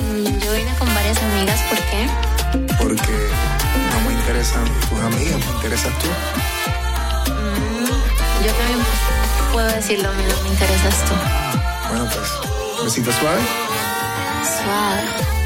Mm, 0.00 0.38
Yo 0.38 0.52
vine 0.54 0.74
con 0.78 0.94
varias 0.94 1.18
amigas, 1.22 1.60
¿por 1.68 1.78
qué? 1.78 2.08
Porque 2.78 3.28
no 3.92 4.08
me 4.08 4.14
interesan 4.14 4.64
tus 4.88 5.00
amigas, 5.00 5.38
me 5.38 5.52
interesas 5.56 5.92
tú. 5.98 6.06
Mm, 7.30 8.44
Yo 8.46 8.52
también 8.54 8.78
puedo 9.82 9.96
decir 9.96 10.02
lo 10.02 10.12
mismo, 10.14 10.42
me 10.42 10.48
interesas 10.50 11.04
tú. 11.04 11.14
Bueno, 11.88 12.08
pues, 12.14 12.84
besito 12.84 13.12
suave. 13.12 13.40
Suave. 14.44 15.41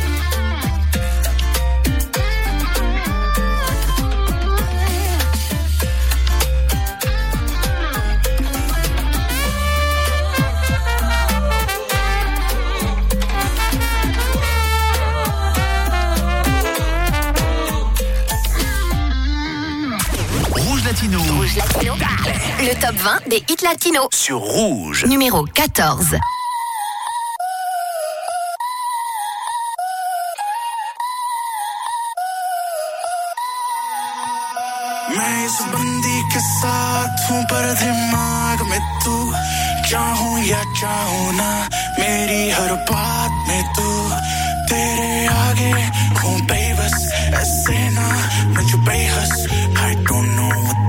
Le 22.26 22.74
top 22.82 22.96
20 22.96 23.28
des 23.30 23.44
hits 23.48 23.64
latinos. 23.64 24.08
Sur 24.12 24.40
Rouge. 24.40 25.06
Numéro 25.06 25.46
14. 25.46 26.18
मैं 35.18 35.36
इस 35.46 35.58
बंदी 35.74 36.18
के 36.34 36.40
साथ 36.48 37.30
हूँ 37.30 37.42
पर 37.52 37.66
दिमाग 37.82 38.62
में 38.70 38.80
तू 39.04 39.16
चाहूँ 39.92 40.40
या 40.50 40.62
चाहूँ 40.82 41.34
ना 41.40 41.50
मेरी 42.00 42.42
हर 42.58 42.74
बात 42.92 43.32
में 43.48 43.64
तू 43.78 43.88
तेरे 44.72 45.12
आगे 45.36 45.72
हूँ 46.22 46.36
बेबस 46.52 46.98
ऐसे 47.42 47.80
ना 47.98 48.08
मुझे 48.56 48.78
बेहस 48.90 49.36
I 49.84 49.94
don't 50.08 50.30
know 50.38 50.50
what 50.66 50.82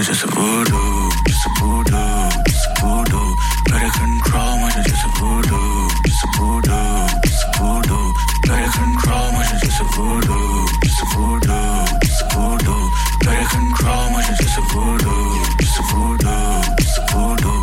wanna 0.00 0.12
just 0.12 0.24
a 0.24 0.28
voodoo, 0.28 1.10
just 1.26 1.46
a 1.46 1.50
voodoo, 1.60 2.30
just 2.48 2.66
a 2.66 2.80
voodoo. 2.80 3.36
Better 3.68 3.92
control, 3.98 4.58
wanna 4.60 4.82
just 4.82 5.04
a 5.04 5.08
voodoo, 5.20 5.88
just 6.06 6.24
a 6.24 6.28
voodoo, 6.38 7.06
just 7.24 7.44
a 7.44 7.58
voodoo. 7.58 8.12
Better 8.46 8.70
control, 8.78 9.32
wanna 9.32 9.60
just 9.60 9.80
a 9.80 9.84
voodoo, 9.94 10.66
just 10.82 11.02
a 11.02 11.06
voodoo, 11.12 11.84
just 12.00 12.22
a 12.22 12.26
voodoo. 12.32 12.90
Better 13.24 13.48
control, 13.52 14.12
wanna 14.12 14.36
just 14.40 14.56
a 14.56 14.62
voodoo, 14.72 15.44
just 15.60 15.78
a 15.78 15.82
voodoo, 15.92 16.62
just 16.78 16.98
a 16.98 17.02
voodoo. 17.12 17.58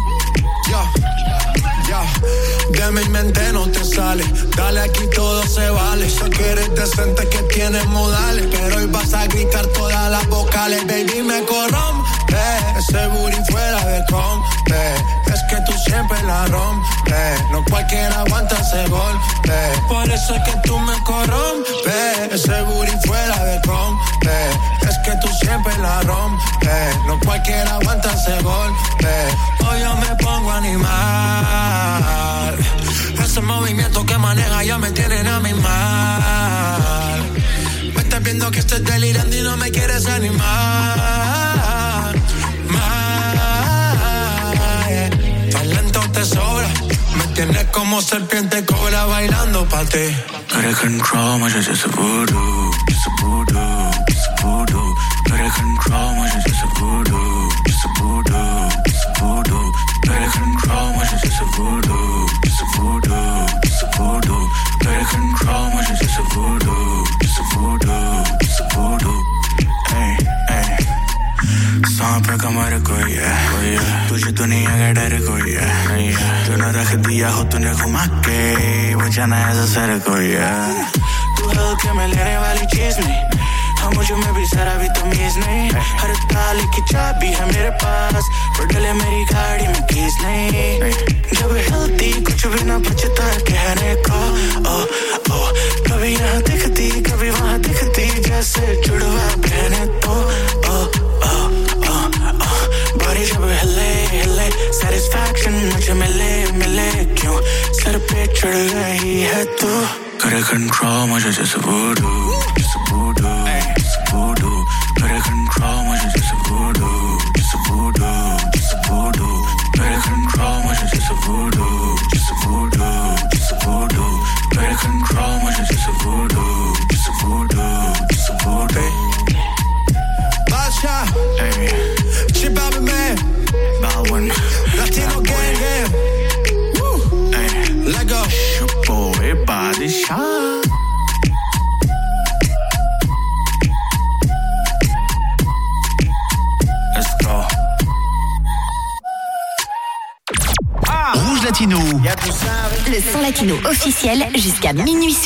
Yeah. 0.69 0.87
Yeah. 1.89 2.07
De 2.71 2.91
mi 2.91 3.09
mente 3.09 3.51
no 3.53 3.65
te 3.67 3.83
sale, 3.83 4.23
dale 4.55 4.81
aquí 4.81 5.07
todo 5.15 5.41
se 5.47 5.69
vale. 5.71 6.07
Yo 6.07 6.29
que 6.29 6.51
eres 6.51 6.75
decente 6.75 7.27
que 7.29 7.41
tienes 7.53 7.85
modales, 7.87 8.47
pero 8.51 8.77
hoy 8.77 8.85
vas 8.87 9.13
a 9.13 9.25
gritar 9.25 9.65
todas 9.67 10.11
las 10.11 10.27
vocales. 10.27 10.85
No 17.87 17.91
cualquiera 17.91 18.19
aguanta 18.19 18.59
ese 18.59 18.85
golpe. 18.89 19.57
Por 19.87 20.09
eso 20.09 20.35
es 20.35 20.41
que 20.43 20.51
tú 20.67 20.77
me 20.77 20.93
corrompes. 21.05 22.33
Ese 22.33 22.61
booty 22.63 22.91
fuera 23.07 23.45
de 23.45 23.61
compe. 23.61 24.49
Es 24.89 24.97
que 25.05 25.11
tú 25.21 25.29
siempre 25.39 25.77
la 25.77 26.01
rompes. 26.01 26.97
No 27.07 27.17
cualquiera 27.21 27.75
aguanta 27.75 28.13
ese 28.13 28.41
golpe. 28.41 29.07
Hoy 29.65 29.79
yo 29.79 29.95
me 29.95 30.15
pongo 30.17 30.51
animal. 30.51 30.87
Ese 33.23 33.39
movimiento 33.39 34.05
que 34.05 34.17
maneja 34.17 34.65
ya 34.65 34.77
me 34.77 34.91
tienen 34.91 35.25
a 35.25 35.39
mi 35.39 35.53
mal. 35.53 37.23
Me 37.95 38.01
estás 38.01 38.21
viendo 38.21 38.51
que 38.51 38.59
estoy 38.59 38.81
delirando 38.81 39.33
y 39.33 39.41
no 39.43 39.55
me 39.55 39.71
quieres 39.71 40.05
animar. 40.07 40.43
Más. 42.67 43.95
Talento 45.53 46.01
te 46.11 46.25
sobra 46.25 46.67
tienes 47.37 47.65
como 47.65 48.01
serpiente 48.01 48.65
cobra 48.65 49.05
bailando 49.05 49.63
pa' 49.69 49.85
ti. 49.85 49.97
I 49.99 50.73
can 50.73 50.97
trauma, 50.99 51.47
just 51.49 51.85
a 51.85 51.89
voodoo, 51.89 52.71
just. 52.89 53.46
China 79.17 79.35
has 79.35 79.57
a 79.57 79.65
spherical, 79.65 80.21
yeah. 80.21 80.76
चढ़ 108.47 108.55
रही 108.55 109.19
है 109.21 109.43
तू। 109.59 109.67
करे 110.23 110.41
कंट्रोल 110.41 111.07
मुझे 111.09 111.31
जैसे 111.31 111.59
वो 111.65 111.77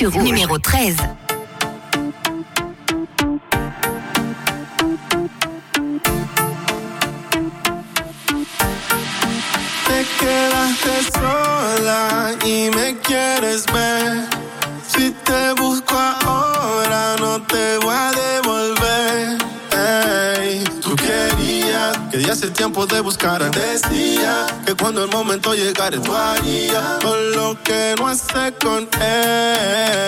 Numéro 0.09 0.57
13. 0.57 0.97
momento 25.31 25.53
llegaré, 25.53 25.97
tú 25.97 26.13
harías 26.13 26.99
todo 26.99 27.15
lo 27.15 27.63
que 27.63 27.95
no 27.97 28.11
esté 28.11 28.53
con 28.61 28.89
él. 29.01 30.00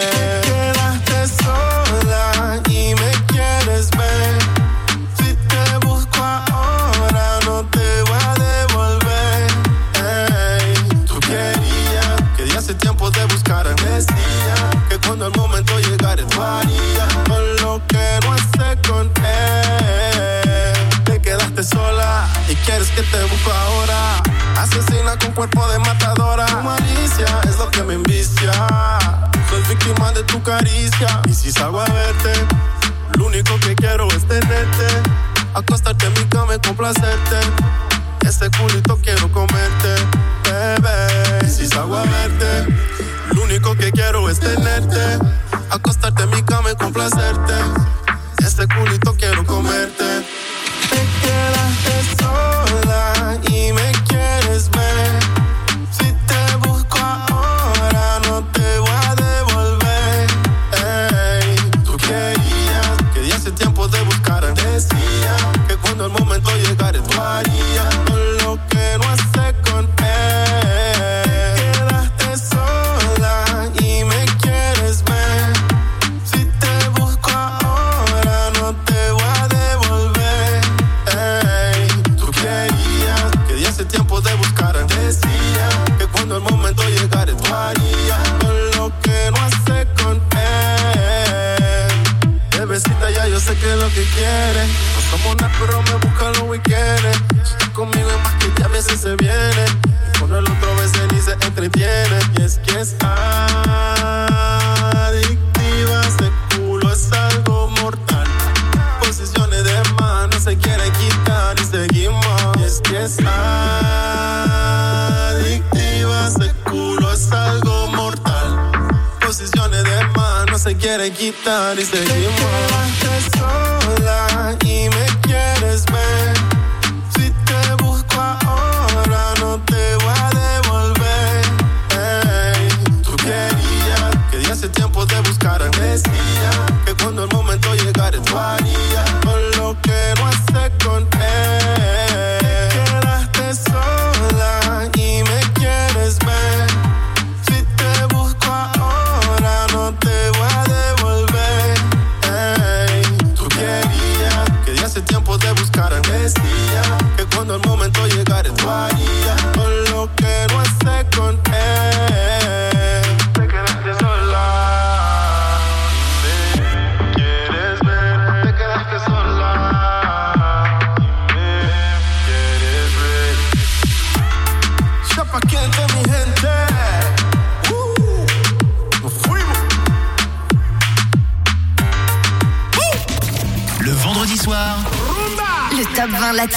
Acostate 35.54 36.08
en 36.08 36.14
mi 36.14 36.26
cama 36.30 36.56
y 36.56 36.60
complacerte 36.60 37.38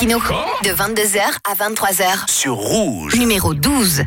De 0.08 0.70
22h 0.70 1.18
à 1.42 1.54
23h. 1.56 2.30
Sur 2.30 2.54
Rouge. 2.54 3.16
Numéro 3.16 3.54
12. 3.54 4.04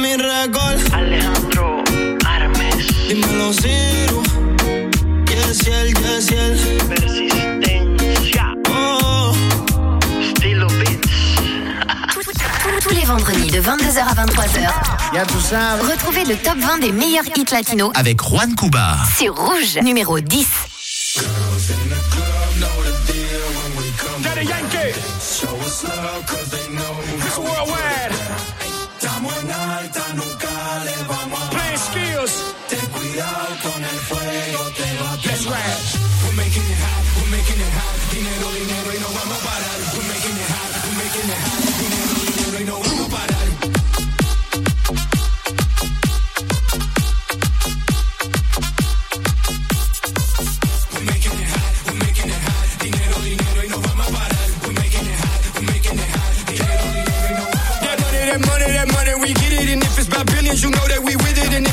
mi. 0.00 0.12
Alejandro 0.92 1.84
Armes. 2.26 2.86
Dímelo, 3.08 3.52
Ciro. 3.52 4.22
Yes, 5.28 5.66
yes, 5.66 5.92
yes, 6.00 6.30
yes. 6.30 6.60
Persistencia. 6.88 8.54
Oh. 8.68 9.32
Beats. 10.78 11.10
Tous 12.82 12.94
les 12.94 13.04
vendredis 13.04 13.50
de 13.50 13.60
22h 13.60 14.00
à 14.00 14.14
23h. 14.14 15.14
Y'a 15.14 15.26
tout 15.26 15.40
ça. 15.40 15.76
Retrouvez 15.76 16.24
le 16.24 16.36
top 16.36 16.56
20 16.58 16.78
des 16.78 16.92
meilleurs 16.92 17.24
hits 17.36 17.52
latinos 17.52 17.90
avec 17.94 18.20
Juan 18.22 18.54
Cuba. 18.54 18.96
Sur 19.18 19.34
Rouge, 19.36 19.78
numéro 19.82 20.20
10. 20.20 20.46
Daddy 24.22 24.46
Yankee. 24.46 24.94
Show 25.20 25.56
us 25.64 25.84
love, 25.84 26.49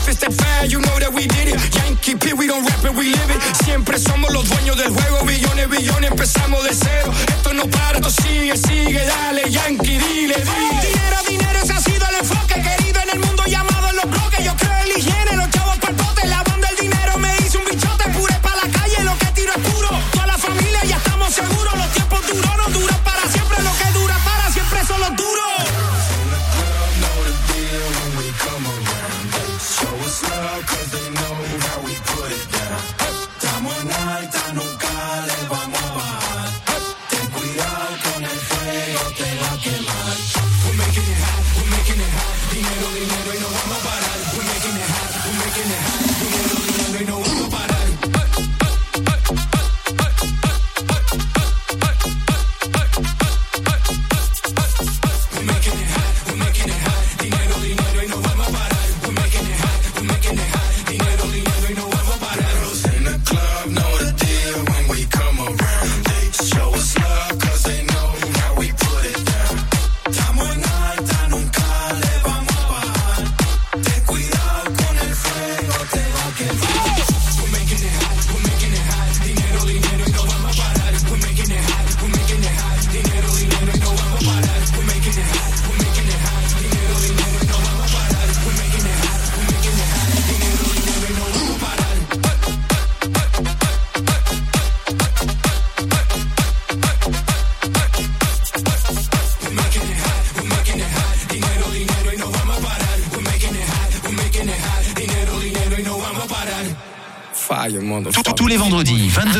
it's 0.07 0.19
that 0.19 0.71
you 0.71 0.79
know 0.79 0.99
that 0.99 1.13
we 1.13 1.27
did 1.27 1.49
it. 1.49 1.59
Yankee 1.75 2.15
P, 2.15 2.33
we 2.33 2.47
don't 2.47 2.63
rap 2.63 2.83
it, 2.83 2.95
we 2.95 3.11
live 3.11 3.31
it. 3.31 3.41
Siempre 3.65 3.99
somos 3.99 4.31
los 4.31 4.47
dueños 4.47 4.77
del 4.77 4.89
juego, 4.89 5.25
billones, 5.25 5.69
billones, 5.69 6.11
empezamos 6.11 6.63
de 6.63 6.73
cero. 6.73 7.11
Esto 7.27 7.53
no 7.53 7.67
para, 7.67 7.97
esto 7.99 8.09
sigue, 8.09 8.55
sigue, 8.55 9.05
dale, 9.05 9.49
Yankee, 9.49 9.97
dile, 9.97 10.35
dile. 10.35 10.81
Dinero, 10.87 11.17
dinero, 11.27 11.59
ese 11.61 11.73
ha 11.73 11.81
sido 11.81 12.05
el 12.09 12.15
enfoque 12.19 12.61
que 12.61 12.76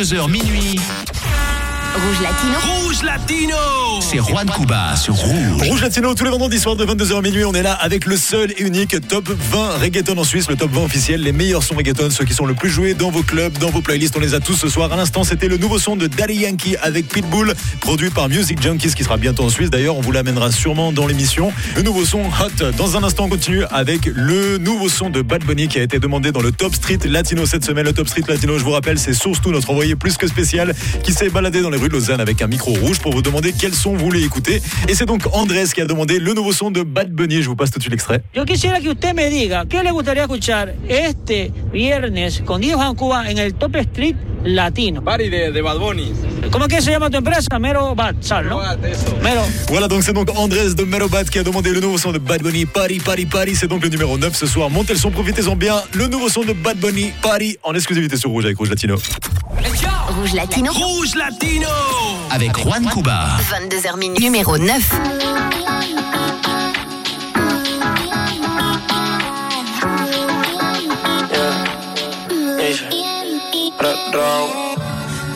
22h 0.08 0.30
minuit. 0.30 0.80
Rouge 1.96 2.22
Latino. 2.22 2.60
Rouge 2.60 3.04
Latino 3.04 3.77
C'est 4.10 4.20
Juan 4.20 4.50
Cuba 4.50 4.96
sur 4.96 5.16
Rouge. 5.16 5.68
Rouge 5.68 5.82
Latino, 5.82 6.16
tous 6.16 6.24
les 6.24 6.30
vendredis 6.30 6.60
soirs 6.60 6.78
de 6.78 6.86
22h 6.86 7.22
minuit, 7.22 7.44
on 7.44 7.52
est 7.52 7.62
là 7.62 7.74
avec 7.74 8.06
le 8.06 8.16
seul 8.16 8.54
et 8.54 8.62
unique 8.62 8.96
top 9.06 9.28
20 9.28 9.80
reggaeton 9.80 10.18
en 10.18 10.24
Suisse, 10.24 10.50
le 10.50 10.56
top 10.56 10.72
20 10.72 10.86
officiel, 10.86 11.22
les 11.22 11.34
meilleurs 11.34 11.62
sons 11.62 11.76
reggaeton, 11.76 12.10
ceux 12.10 12.24
qui 12.24 12.34
sont 12.34 12.46
le 12.46 12.54
plus 12.54 12.70
joués 12.70 12.94
dans 12.94 13.12
vos 13.12 13.22
clubs, 13.22 13.58
dans 13.58 13.70
vos 13.70 13.82
playlists, 13.82 14.16
on 14.16 14.22
les 14.22 14.34
a 14.34 14.40
tous 14.40 14.54
ce 14.54 14.70
soir. 14.70 14.94
À 14.94 14.96
l'instant, 14.96 15.26
c'était 15.26 15.50
le 15.50 15.58
nouveau 15.58 15.78
son 15.78 15.98
de 15.98 16.08
Daddy 16.08 16.36
Yankee 16.36 16.78
avec 16.82 17.10
Pitbull, 17.10 17.54
produit 17.82 18.10
par 18.10 18.30
Music 18.30 18.62
Junkies, 18.62 18.94
qui 18.94 19.04
sera 19.04 19.18
bientôt 19.18 19.44
en 19.44 19.50
Suisse. 19.50 19.70
D'ailleurs, 19.70 19.98
on 19.98 20.02
vous 20.02 20.14
l'amènera 20.14 20.54
sûrement 20.54 20.94
dans 20.94 21.06
l'émission. 21.06 21.52
Le 21.76 21.82
nouveau 21.82 22.06
son 22.06 22.22
Hot. 22.22 22.72
Dans 22.78 22.96
un 22.96 23.04
instant, 23.04 23.26
on 23.26 23.30
continue 23.30 23.66
avec 23.72 24.06
le 24.06 24.58
nouveau 24.58 24.88
son 24.88 25.10
de 25.10 25.22
Bad 25.22 25.44
Bunny 25.44 25.68
qui 25.68 25.80
a 25.80 25.84
été 25.84 26.00
demandé 26.00 26.32
dans 26.32 26.42
le 26.42 26.54
Top 26.54 26.74
Street 26.74 27.00
Latino 27.04 27.46
cette 27.46 27.66
semaine. 27.66 27.84
Le 27.84 27.92
Top 27.92 28.08
Street 28.08 28.24
Latino, 28.26 28.58
je 28.58 28.64
vous 28.64 28.72
rappelle, 28.72 29.00
c'est 29.00 29.14
Source 29.14 29.42
2, 29.42 29.52
notre 29.52 29.70
envoyé 29.70 29.98
plus 29.98 30.16
que 30.16 30.28
spécial, 30.28 30.74
qui 31.04 31.12
s'est 31.12 31.30
baladé 31.30 31.62
dans 31.62 31.70
les 31.70 31.78
rues 31.78 31.90
de 31.90 31.94
Lausanne 31.94 32.22
avec 32.22 32.42
un 32.42 32.48
micro 32.48 32.72
rouge 32.72 33.00
pour 33.00 33.12
vous 33.12 33.22
demander 33.22 33.52
quel 33.52 33.74
son 33.74 33.97
vous 33.98 34.06
voulez 34.06 34.24
écouter. 34.24 34.62
Et 34.88 34.96
c'est 34.96 35.06
donc 35.06 35.24
Andrés 35.34 35.66
qui 35.74 35.82
a 35.82 35.86
demandé 35.86 36.20
le 36.20 36.34
nouveau 36.34 36.54
son 36.54 36.72
de 36.72 36.84
Bad 36.84 37.12
Bunny. 37.12 37.42
Je 37.42 37.50
vous 37.50 37.56
passe 37.56 37.72
tout 37.72 37.80
de 37.80 37.84
suite 37.84 37.92
l'extrait. 37.92 38.22
Yo 38.36 38.46
quisiera 38.46 38.80
que 38.80 38.90
usted 38.90 39.14
me 39.14 39.30
diga 39.30 39.66
qué 39.68 39.84
le 39.84 39.92
gustaría 39.92 40.24
escuchar 40.24 40.74
este 40.88 41.52
viernes 41.74 42.42
con 42.46 42.62
Diego 42.62 42.78
Juan 42.80 42.96
Cuba 42.96 43.30
en 43.30 43.38
el 43.38 43.54
Top 43.54 43.76
Street 43.76 44.16
Latino? 44.44 45.02
Party 45.02 45.30
de, 45.30 45.52
de 45.52 45.62
Bad 45.62 45.78
Bunny. 45.80 46.14
¿Cómo 46.52 46.66
es 46.66 46.74
que 46.74 46.82
se 46.82 46.92
llama 46.92 47.10
tu 47.10 47.18
empresa? 47.18 47.60
Mero 47.60 47.96
Bad, 47.96 48.16
¿sabes, 48.22 48.50
no? 48.50 48.62
Mero. 49.22 49.42
Voilà, 49.70 49.88
donc 49.88 50.04
c'est 50.04 50.14
donc 50.14 50.30
Andrés 50.36 50.74
de 50.76 50.84
Merobat 50.84 51.26
qui 51.26 51.40
a 51.40 51.44
demandé 51.44 51.72
le 51.72 51.82
nouveau 51.82 51.98
son 51.98 52.12
de 52.12 52.20
Bad 52.20 52.42
Bunny, 52.42 52.66
Party, 52.66 53.00
Party, 53.00 53.26
Party. 53.26 53.56
C'est 53.56 53.68
donc 53.68 53.84
le 53.84 53.90
numéro 53.90 54.18
9 54.18 54.36
ce 54.36 54.46
soir. 54.46 54.70
Montez 54.70 54.94
le 54.94 55.00
son, 55.00 55.12
profitez-en 55.12 55.56
bien. 55.56 55.76
Le 55.94 56.08
nouveau 56.08 56.30
son 56.30 56.44
de 56.44 56.54
Bad 56.54 56.78
Bunny, 56.78 57.12
Party, 57.22 57.58
en 57.64 57.74
exclusivité 57.74 58.16
sur 58.16 58.30
Rouge 58.30 58.46
avec 58.46 58.58
Rouge 58.58 58.70
Latino. 58.70 58.96
Rouge 60.10 60.34
Latino. 60.34 60.72
Rouge 60.72 61.16
Latino 61.16 61.68
Avec 62.32 62.56
Juan 62.58 62.88
Cuba. 62.92 63.38
22h 63.52 63.87
Numéro 63.96 64.58
9. 64.58 64.84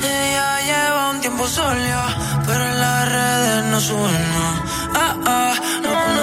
Ella 0.03 0.59
lleva 0.65 1.11
un 1.11 1.21
tiempo 1.21 1.47
sola, 1.47 2.43
pero 2.45 2.63
redes 3.09 3.63
no 3.71 3.79
podemos 5.89 6.20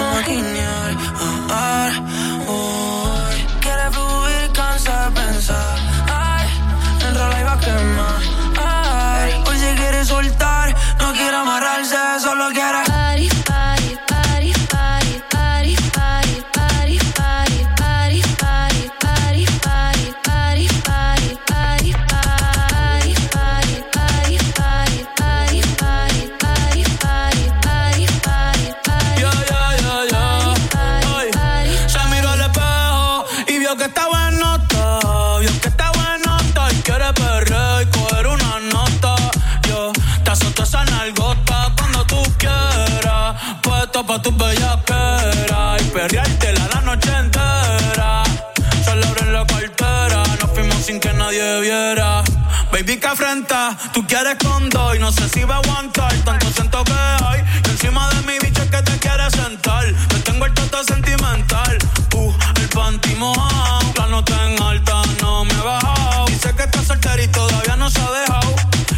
quieres 54.08 54.36
con 54.42 54.68
dos 54.70 54.96
y 54.96 54.98
no 54.98 55.12
sé 55.12 55.28
si 55.28 55.44
va 55.44 55.56
a 55.56 55.58
aguantar 55.58 56.12
tanto 56.24 56.50
siento 56.50 56.82
que 56.82 56.92
hay. 56.92 57.44
Y 57.66 57.70
encima 57.70 58.08
de 58.14 58.22
mi 58.22 58.38
bicho 58.38 58.62
es 58.62 58.70
que 58.70 58.82
te 58.82 58.98
quieres 58.98 59.32
sentar. 59.34 59.84
Te 60.08 60.18
tengo 60.20 60.46
el 60.46 60.54
toto 60.54 60.82
sentimental. 60.82 61.78
Uh, 62.14 62.32
el 62.56 62.68
panty 62.70 63.14
mojado, 63.16 63.92
la 63.96 64.06
nota 64.06 64.34
en 64.48 64.62
alta 64.62 65.02
no 65.20 65.44
me 65.44 65.54
ha 65.54 65.62
bajado. 65.62 66.26
Dice 66.26 66.54
que 66.56 66.62
está 66.62 66.82
soltera 66.82 67.22
y 67.22 67.28
todavía 67.28 67.76
no 67.76 67.90
se 67.90 68.00
ha 68.00 68.10
dejado. 68.10 68.54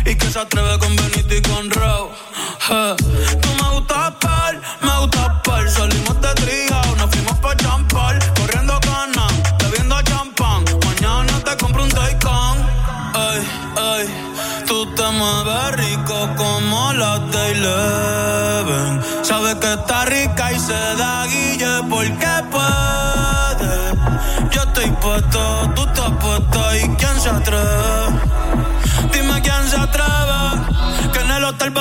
Y 0.07 0.15
que 0.15 0.31
se 0.31 0.39
atreve 0.39 0.79
con 0.79 0.90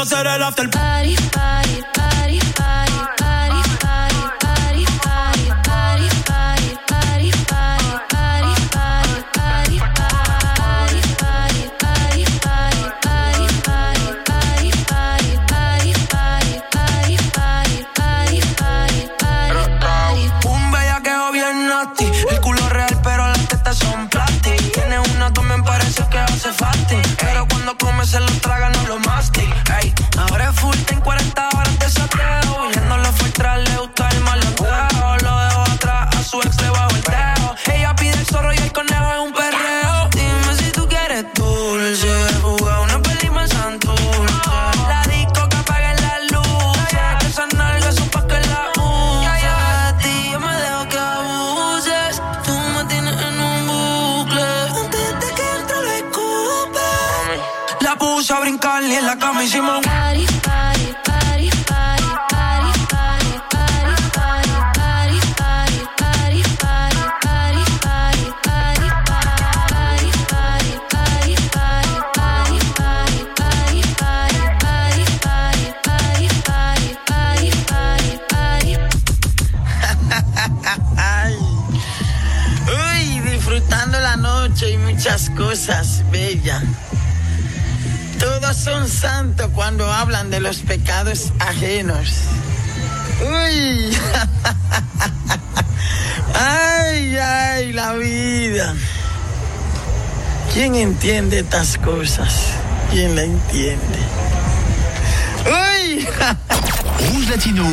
será 0.06 0.36
el 0.36 0.44
after 0.44 0.70
party. 0.70 1.16
party. 1.32 1.69
Santos 89.00 89.50
cuando 89.56 89.90
hablan 89.90 90.30
de 90.30 90.42
los 90.42 90.58
pecados 90.58 91.32
ajenos. 91.40 92.10
Uy. 93.22 93.98
Ay, 96.36 97.18
ay, 97.18 97.72
la 97.72 97.94
vida. 97.94 98.76
¿Quién 100.54 100.76
entiende 100.76 101.40
estas 101.40 101.78
cosas? 101.78 102.54
¿Quién 102.92 103.16
la 103.16 103.24
entiende? 103.24 104.00
Uy. 105.46 106.06
Rouge 107.08 107.30
Latino. 107.30 107.64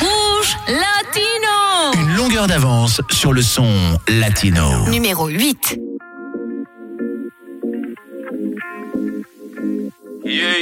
Rouge 0.00 0.56
Latino. 0.68 1.92
Une 1.94 2.16
longueur 2.16 2.46
d'avance 2.46 3.00
sur 3.10 3.32
le 3.32 3.42
son 3.42 3.98
latino. 4.08 4.88
Numéro 4.88 5.26
8. 5.28 5.78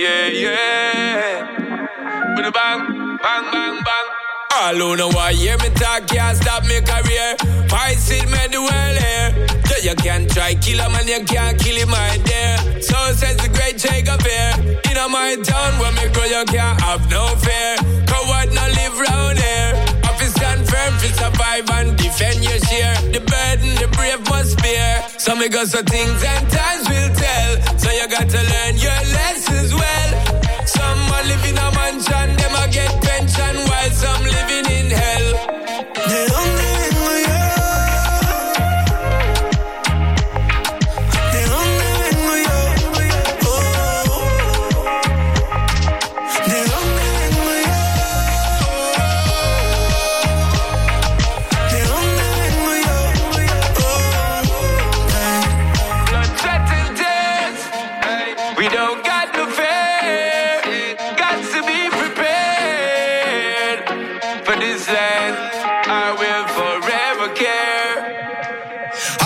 Yeah, 0.01 0.29
yeah. 0.29 2.37
With 2.37 2.47
a 2.47 2.53
bang, 2.53 3.19
bang, 3.23 3.45
bang, 3.53 3.83
bang. 3.85 4.07
All 4.53 4.75
who 4.75 4.97
know 4.97 5.09
why 5.09 5.33
hear 5.33 5.57
me 5.59 5.69
talk 5.71 6.07
can't 6.09 6.37
stop 6.37 6.65
me 6.65 6.81
career. 6.81 7.37
Fight 7.69 7.99
it, 8.09 8.29
made 8.31 8.53
the 8.53 8.63
world 8.65 8.97
here. 8.97 9.49
So 9.67 9.77
you 9.85 9.95
can't 9.97 10.31
try 10.31 10.55
kill 10.55 10.81
a 10.81 10.89
man, 10.89 11.07
you 11.07 11.23
can't 11.25 11.59
kill 11.59 11.77
him 11.77 11.91
right 11.91 12.23
there. 12.25 12.59
So 12.81 12.97
says 13.13 13.37
the 13.37 13.49
great 13.53 13.77
Jacob 13.77 14.23
here. 14.23 14.81
In 14.89 14.97
my 15.13 15.37
town 15.45 15.79
where 15.79 15.93
me 15.93 16.09
grow, 16.13 16.25
you 16.25 16.45
can't 16.47 16.81
have 16.81 17.09
no 17.11 17.29
fear. 17.37 17.77
Coward 18.07 18.53
no 18.55 18.65
live 18.79 18.99
round 18.99 19.39
here. 19.39 19.91
Stand 20.31 20.69
firm, 20.69 20.93
to 21.01 21.09
survive 21.13 21.69
and 21.71 21.97
defend 21.99 22.45
your 22.45 22.59
share. 22.61 22.95
The 23.11 23.19
burden, 23.21 23.75
the 23.77 23.89
brave 23.97 24.21
must 24.29 24.57
bear. 24.63 25.03
So 25.19 25.35
me 25.35 25.49
got 25.49 25.67
some 25.67 25.85
things 25.85 26.23
and 26.23 26.49
times 26.49 26.89
will 26.89 27.11
tell. 27.17 27.79
So 27.79 27.91
you 27.91 28.07
got 28.09 28.29
to 28.29 28.39
learn 28.39 28.77
your 28.77 29.01
as 29.53 29.75
where 29.75 30.10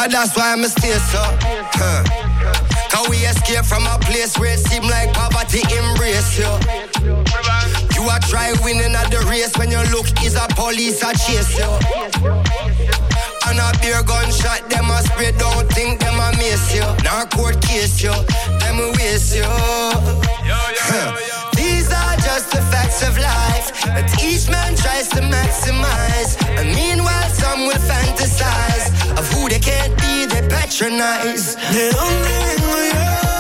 And 0.05 0.12
that's 0.12 0.36
why 0.36 0.52
I'm 0.52 0.62
stay 0.64 0.92
so. 1.09 1.24
Huh. 1.80 2.05
Cause 2.92 3.09
we 3.09 3.16
escape 3.24 3.64
from 3.64 3.86
a 3.86 3.96
place 4.05 4.36
where 4.36 4.52
it 4.52 4.59
seem 4.59 4.82
like 4.82 5.14
poverty 5.14 5.64
embrace 5.72 6.36
you. 6.36 6.44
You 7.96 8.05
are 8.12 8.20
try 8.28 8.52
winning 8.61 8.92
at 8.92 9.09
the 9.09 9.24
race 9.30 9.57
when 9.57 9.70
your 9.70 9.82
look 9.96 10.05
is 10.20 10.36
a 10.36 10.44
police 10.52 11.00
a 11.00 11.16
chase 11.16 11.57
you. 11.57 11.64
And 13.48 13.57
a 13.57 13.72
beer 13.80 14.05
gunshot, 14.05 14.68
them 14.68 14.92
a 14.92 15.00
spray, 15.09 15.32
don't 15.40 15.72
think 15.72 16.00
them 16.00 16.20
a 16.20 16.36
miss 16.36 16.74
you. 16.74 16.84
Now 17.02 17.24
court 17.24 17.62
case 17.62 18.02
you, 18.02 18.12
them 18.61 18.84
a 18.84 18.92
waste 19.00 19.34
you. 19.34 19.48
Huh. 19.48 21.34
These 21.64 21.90
are 21.92 22.16
just 22.28 22.50
the 22.50 22.62
facts 22.72 23.00
of 23.08 23.16
life 23.16 23.68
that 23.96 24.08
each 24.22 24.48
man 24.50 24.76
tries 24.76 25.08
to 25.16 25.20
maximize. 25.36 26.36
And 26.58 26.68
meanwhile, 26.74 27.30
some 27.30 27.60
will 27.68 27.82
fantasize 27.92 28.86
of 29.18 29.24
who 29.32 29.48
they 29.48 29.60
can't 29.60 29.94
be, 29.96 30.26
they 30.26 30.42
patronize. 30.48 31.56
¿De 31.72 31.90
dónde 31.96 32.32
vengo 32.46 32.76
yo? 32.92 33.08
¿De 33.24 33.34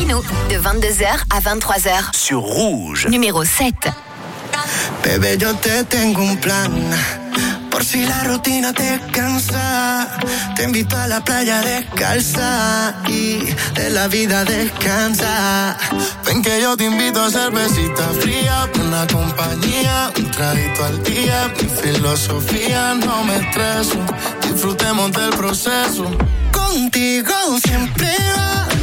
De 0.00 0.56
22h 0.56 1.04
à 1.28 1.40
23h. 1.40 2.16
sur 2.16 2.40
Rouge. 2.40 3.06
Numéro 3.08 3.44
7. 3.44 3.74
Bebé, 5.04 5.36
yo 5.36 5.54
te 5.56 5.84
tengo 5.84 6.22
un 6.22 6.36
plan. 6.38 6.72
Por 7.70 7.84
si 7.84 8.06
la 8.06 8.24
rutina 8.24 8.72
te 8.72 8.98
cansa, 9.12 10.08
te 10.56 10.64
invito 10.64 10.96
a 10.96 11.06
la 11.06 11.22
playa 11.22 11.60
descalza 11.60 12.94
y 13.08 13.40
de 13.74 13.90
la 13.90 14.08
vida 14.08 14.42
descansa. 14.44 15.76
Ven 16.24 16.40
que 16.40 16.62
yo 16.62 16.78
te 16.78 16.84
invito 16.84 17.22
a 17.22 17.30
cervecita 17.30 18.08
fría, 18.20 18.70
una 18.82 19.06
compañía, 19.06 20.10
un 20.16 20.30
traguito 20.30 20.82
al 20.82 21.02
día. 21.04 21.52
Mi 21.60 21.68
filosofía 21.68 22.94
no 22.94 23.22
me 23.24 23.36
estreso, 23.36 23.98
disfrutemos 24.40 25.12
del 25.12 25.30
proceso. 25.30 26.10
Contigo 26.52 27.34
siempre 27.62 28.16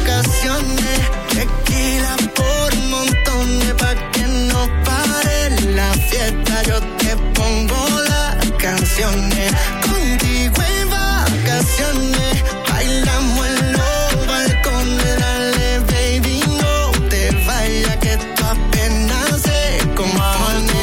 vacaciones, 0.08 1.00
tequila 1.28 2.16
por 2.34 2.76
montones 2.92 3.74
pa' 3.74 3.94
que 4.12 4.24
no 4.50 4.60
pare 4.84 5.50
la 5.74 5.92
fiesta. 6.08 6.62
Yo 6.62 6.80
te 6.98 7.16
pongo 7.34 7.80
las 8.08 8.36
canciones, 8.58 9.52
contigo 9.82 10.62
en 10.62 10.90
vacaciones, 10.90 12.44
bailamos 12.68 13.46
en 13.46 13.72
los 13.72 14.26
balcones, 14.26 15.18
dale 15.20 15.78
baby 15.90 16.40
no 16.60 16.90
te 17.08 17.30
vayas 17.46 17.96
que 17.98 18.12
esto 18.14 18.44
apenas 18.46 19.42
se 19.42 19.78
compone. 19.94 20.80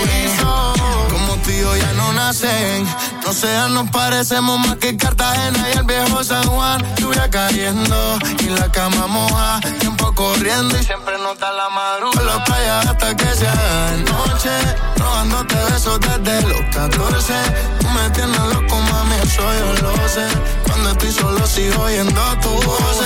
Como 1.09 1.35
tú 1.37 1.49
y 1.51 1.59
yo 1.61 1.77
ya 1.77 1.93
no 1.93 2.13
nacen. 2.13 2.85
No 3.25 3.33
sean, 3.33 3.73
nos 3.73 3.89
parecemos 3.89 4.59
más 4.59 4.75
que 4.75 4.95
Cartagena 4.95 5.67
y 5.73 5.77
el 5.79 5.83
viejo 5.85 6.23
San 6.23 6.45
Juan. 6.45 6.79
Lluvia 6.97 7.27
cayendo 7.27 8.19
y 8.39 8.49
la 8.49 8.71
cama 8.71 9.07
moja. 9.07 9.59
Tiempo 9.79 10.13
corriendo 10.13 10.79
y 10.79 10.83
siempre 10.83 11.17
nota 11.17 11.51
la 11.51 11.67
madrugada. 11.69 12.37
La 12.37 12.43
playa 12.43 12.79
hasta 12.81 13.15
que 13.15 13.25
se 13.33 13.47
haga 13.47 13.91
de 13.91 13.97
noche. 14.03 14.49
Robándote 14.97 15.55
besos 15.55 15.99
desde 16.01 16.41
los 16.43 16.61
14. 16.75 17.33
Tú 17.79 17.89
me 17.89 18.09
tienes 18.11 18.39
loco, 18.53 18.75
mami, 18.75 19.15
eso 19.23 19.41
yo 19.41 19.87
lo 19.87 20.07
sé. 20.07 20.27
Cuando 20.67 20.91
estoy 20.91 21.11
solo 21.11 21.47
sigo 21.47 21.81
oyendo 21.81 22.21
tu 22.41 22.49
voz. 22.49 23.01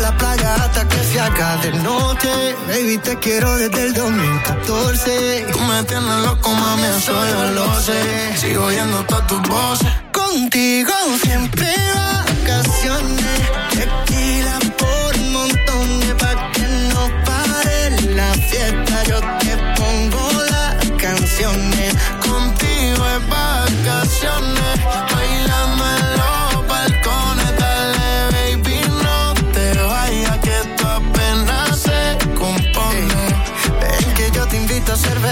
La 0.00 0.16
playa 0.16 0.54
hasta 0.54 0.88
que 0.88 0.96
se 1.04 1.20
haga 1.20 1.56
de 1.58 1.72
noche. 1.72 2.56
Baby, 2.68 2.98
te 2.98 3.18
quiero 3.18 3.54
desde 3.56 3.82
el 3.82 3.92
2014. 3.92 5.46
Tú 5.52 5.60
me 5.60 5.82
tienes 5.84 6.16
loco, 6.24 6.48
mami, 6.50 6.84
eso 6.84 7.12
yo 7.12 7.50
lo 7.52 7.80
sé. 7.80 8.36
Sigo 8.36 8.64
oyendo 8.64 9.04
todas 9.04 9.26
tus 9.26 9.42
voces. 9.42 9.92
Contigo 10.10 10.92
siempre 11.22 11.68
vacaciones. 11.94 13.40
Tequila 13.72 14.58
por 14.78 15.18
montones 15.18 16.14
pa' 16.14 16.50
que 16.52 16.66
no 16.92 17.02
pare 17.26 17.90
la 18.14 18.32
fiesta. 18.32 19.02
Yo 19.04 19.20
te 19.40 19.56
pongo 19.76 20.42
las 20.50 20.76
canciones. 20.98 21.94
Contigo 22.26 23.04
es 23.14 23.28
vacaciones. 23.28 25.09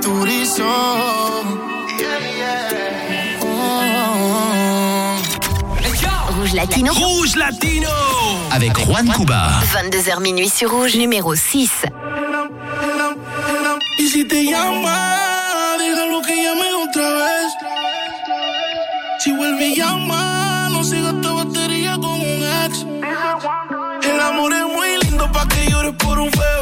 Turizo. 0.00 0.64
Rouge 6.36 6.54
Latino. 6.54 6.92
Rouge 6.94 7.36
Latino 7.36 7.88
Avec 8.50 8.76
Juan 8.78 9.06
Cuba. 9.12 9.60
22h 9.74 10.20
minuit 10.20 10.48
sur 10.48 10.70
Rouge, 10.70 10.96
numéro 10.96 11.34
6. 11.34 11.70
Y 13.98 14.08
si 14.08 14.26
te 14.26 14.44
llama, 14.44 15.76
déjalo 15.78 16.22
que 16.22 16.34
llame 16.34 16.72
otra 16.88 17.10
vez. 17.10 17.52
Si 19.18 19.32
vuelve 19.32 19.68
y 19.68 19.76
llama, 19.76 20.68
no 20.72 20.82
siga 20.82 21.10
esta 21.10 21.32
batería 21.32 21.92
con 21.96 22.20
un 22.20 22.42
ex. 22.64 22.86
El 24.02 24.20
amor 24.20 24.52
es 24.52 24.64
muy 24.64 24.96
lindo 25.04 25.30
pa' 25.30 25.46
que 25.46 25.70
llores 25.70 25.94
por 25.96 26.18
un 26.18 26.30
feo. 26.30 26.59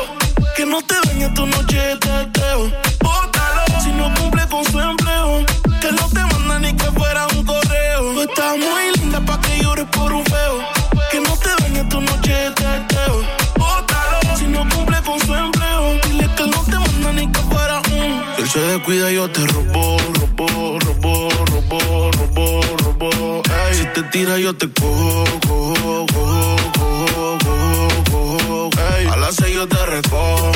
Te 19.32 19.46
robo, 19.46 19.96
robo, 20.20 20.78
robo, 20.78 21.28
robo, 21.46 22.10
robo, 22.12 22.60
robo. 22.82 23.42
Ey, 23.44 23.74
si 23.74 23.84
te 23.86 24.02
tira, 24.04 24.38
yo 24.38 24.54
te 24.56 24.70
cojo, 24.72 25.24
cojo, 25.46 26.06
cojo, 26.14 26.56
cojo, 26.78 27.38
cojo, 27.44 28.04
cojo. 28.10 28.70
Ey, 28.96 29.06
a 29.06 29.16
las 29.16 29.34
seis 29.36 29.54
yo 29.54 29.66
te 29.66 29.84
recojo. 29.86 30.52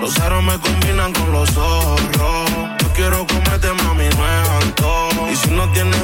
Los 0.00 0.18
aros 0.20 0.42
me 0.42 0.58
combinan 0.58 1.12
con 1.12 1.32
los 1.32 1.50
zorros. 1.50 2.50
Yo 2.80 2.88
quiero 2.94 3.26
comerte, 3.26 3.68
mami, 3.84 4.04
no 4.04 4.26
es 4.26 4.48
antojo. 4.62 5.28
Y 5.32 5.36
si 5.36 5.50
no 5.50 5.70
tienes 5.72 6.00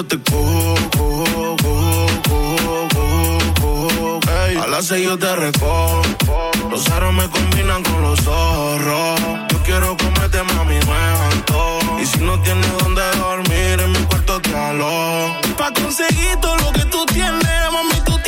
yo 0.00 0.06
te 0.06 0.18
cojo, 0.30 0.74
cojo, 0.96 1.56
cojo, 1.62 2.06
cojo, 2.28 2.88
cojo, 2.94 3.38
cojo. 3.60 4.20
Ey, 4.46 4.56
a 4.56 4.66
las 4.66 4.86
seis 4.86 5.04
yo 5.04 5.18
te 5.18 5.36
recojo. 5.36 6.02
Los 6.70 6.88
aros 6.90 7.12
me 7.12 7.28
combinan 7.28 7.82
con 7.82 8.00
los 8.02 8.18
zorros. 8.20 9.20
Yo 9.50 9.62
quiero 9.62 9.96
comerte, 9.98 10.42
mami, 10.42 10.76
es 10.76 10.86
antojo. 11.34 12.00
Y 12.00 12.06
si 12.06 12.18
no 12.20 12.40
tienes 12.40 12.72
donde 12.78 13.02
dormir, 13.16 13.80
en 13.80 13.92
mi 13.92 13.98
cuarto 14.06 14.40
te 14.40 14.56
alo. 14.56 15.36
Pa' 15.58 15.72
conseguir 15.74 16.36
todo 16.40 16.56
lo 16.56 16.72
que 16.72 16.84
tú 16.86 17.04
tienes, 17.06 17.72
mami, 17.72 18.00
tú 18.06 18.19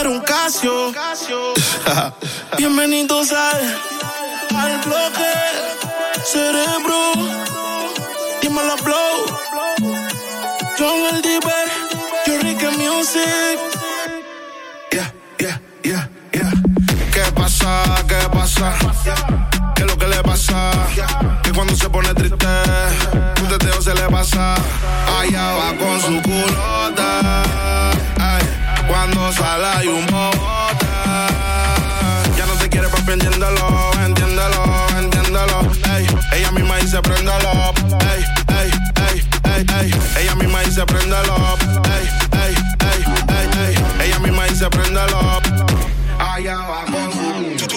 eres 0.00 0.12
un 0.12 0.20
Casio. 0.20 0.92
Bienvenidos 2.58 3.32
al, 3.32 3.60
al 4.56 4.78
bloque. 4.84 5.32
Cerebro, 6.24 7.12
dímelo 8.40 8.76
blow. 8.84 9.26
John 10.78 11.14
el 11.14 11.22
Diver, 11.22 11.68
Eureka 12.26 12.70
Music. 12.72 13.58
Yeah, 14.92 15.12
yeah, 15.38 15.60
yeah, 15.82 16.08
yeah. 16.32 16.52
¿Qué 17.12 17.32
pasa? 17.34 17.82
¿Qué 18.06 18.28
pasa? 18.32 18.74
¿Qué 19.74 19.82
es 19.82 19.86
lo 19.88 19.98
que 19.98 20.06
le 20.06 20.22
pasa? 20.22 20.70
Que 21.42 21.52
cuando 21.52 21.74
se 21.74 21.88
pone 21.90 22.14
triste, 22.14 22.46
un 23.42 23.48
teteo 23.48 23.82
se 23.82 23.94
le 23.94 24.08
pasa. 24.08 24.54
Allá 25.18 25.54
va 25.54 25.76
con 25.76 26.00
su 26.00 26.22
culota. 26.22 27.67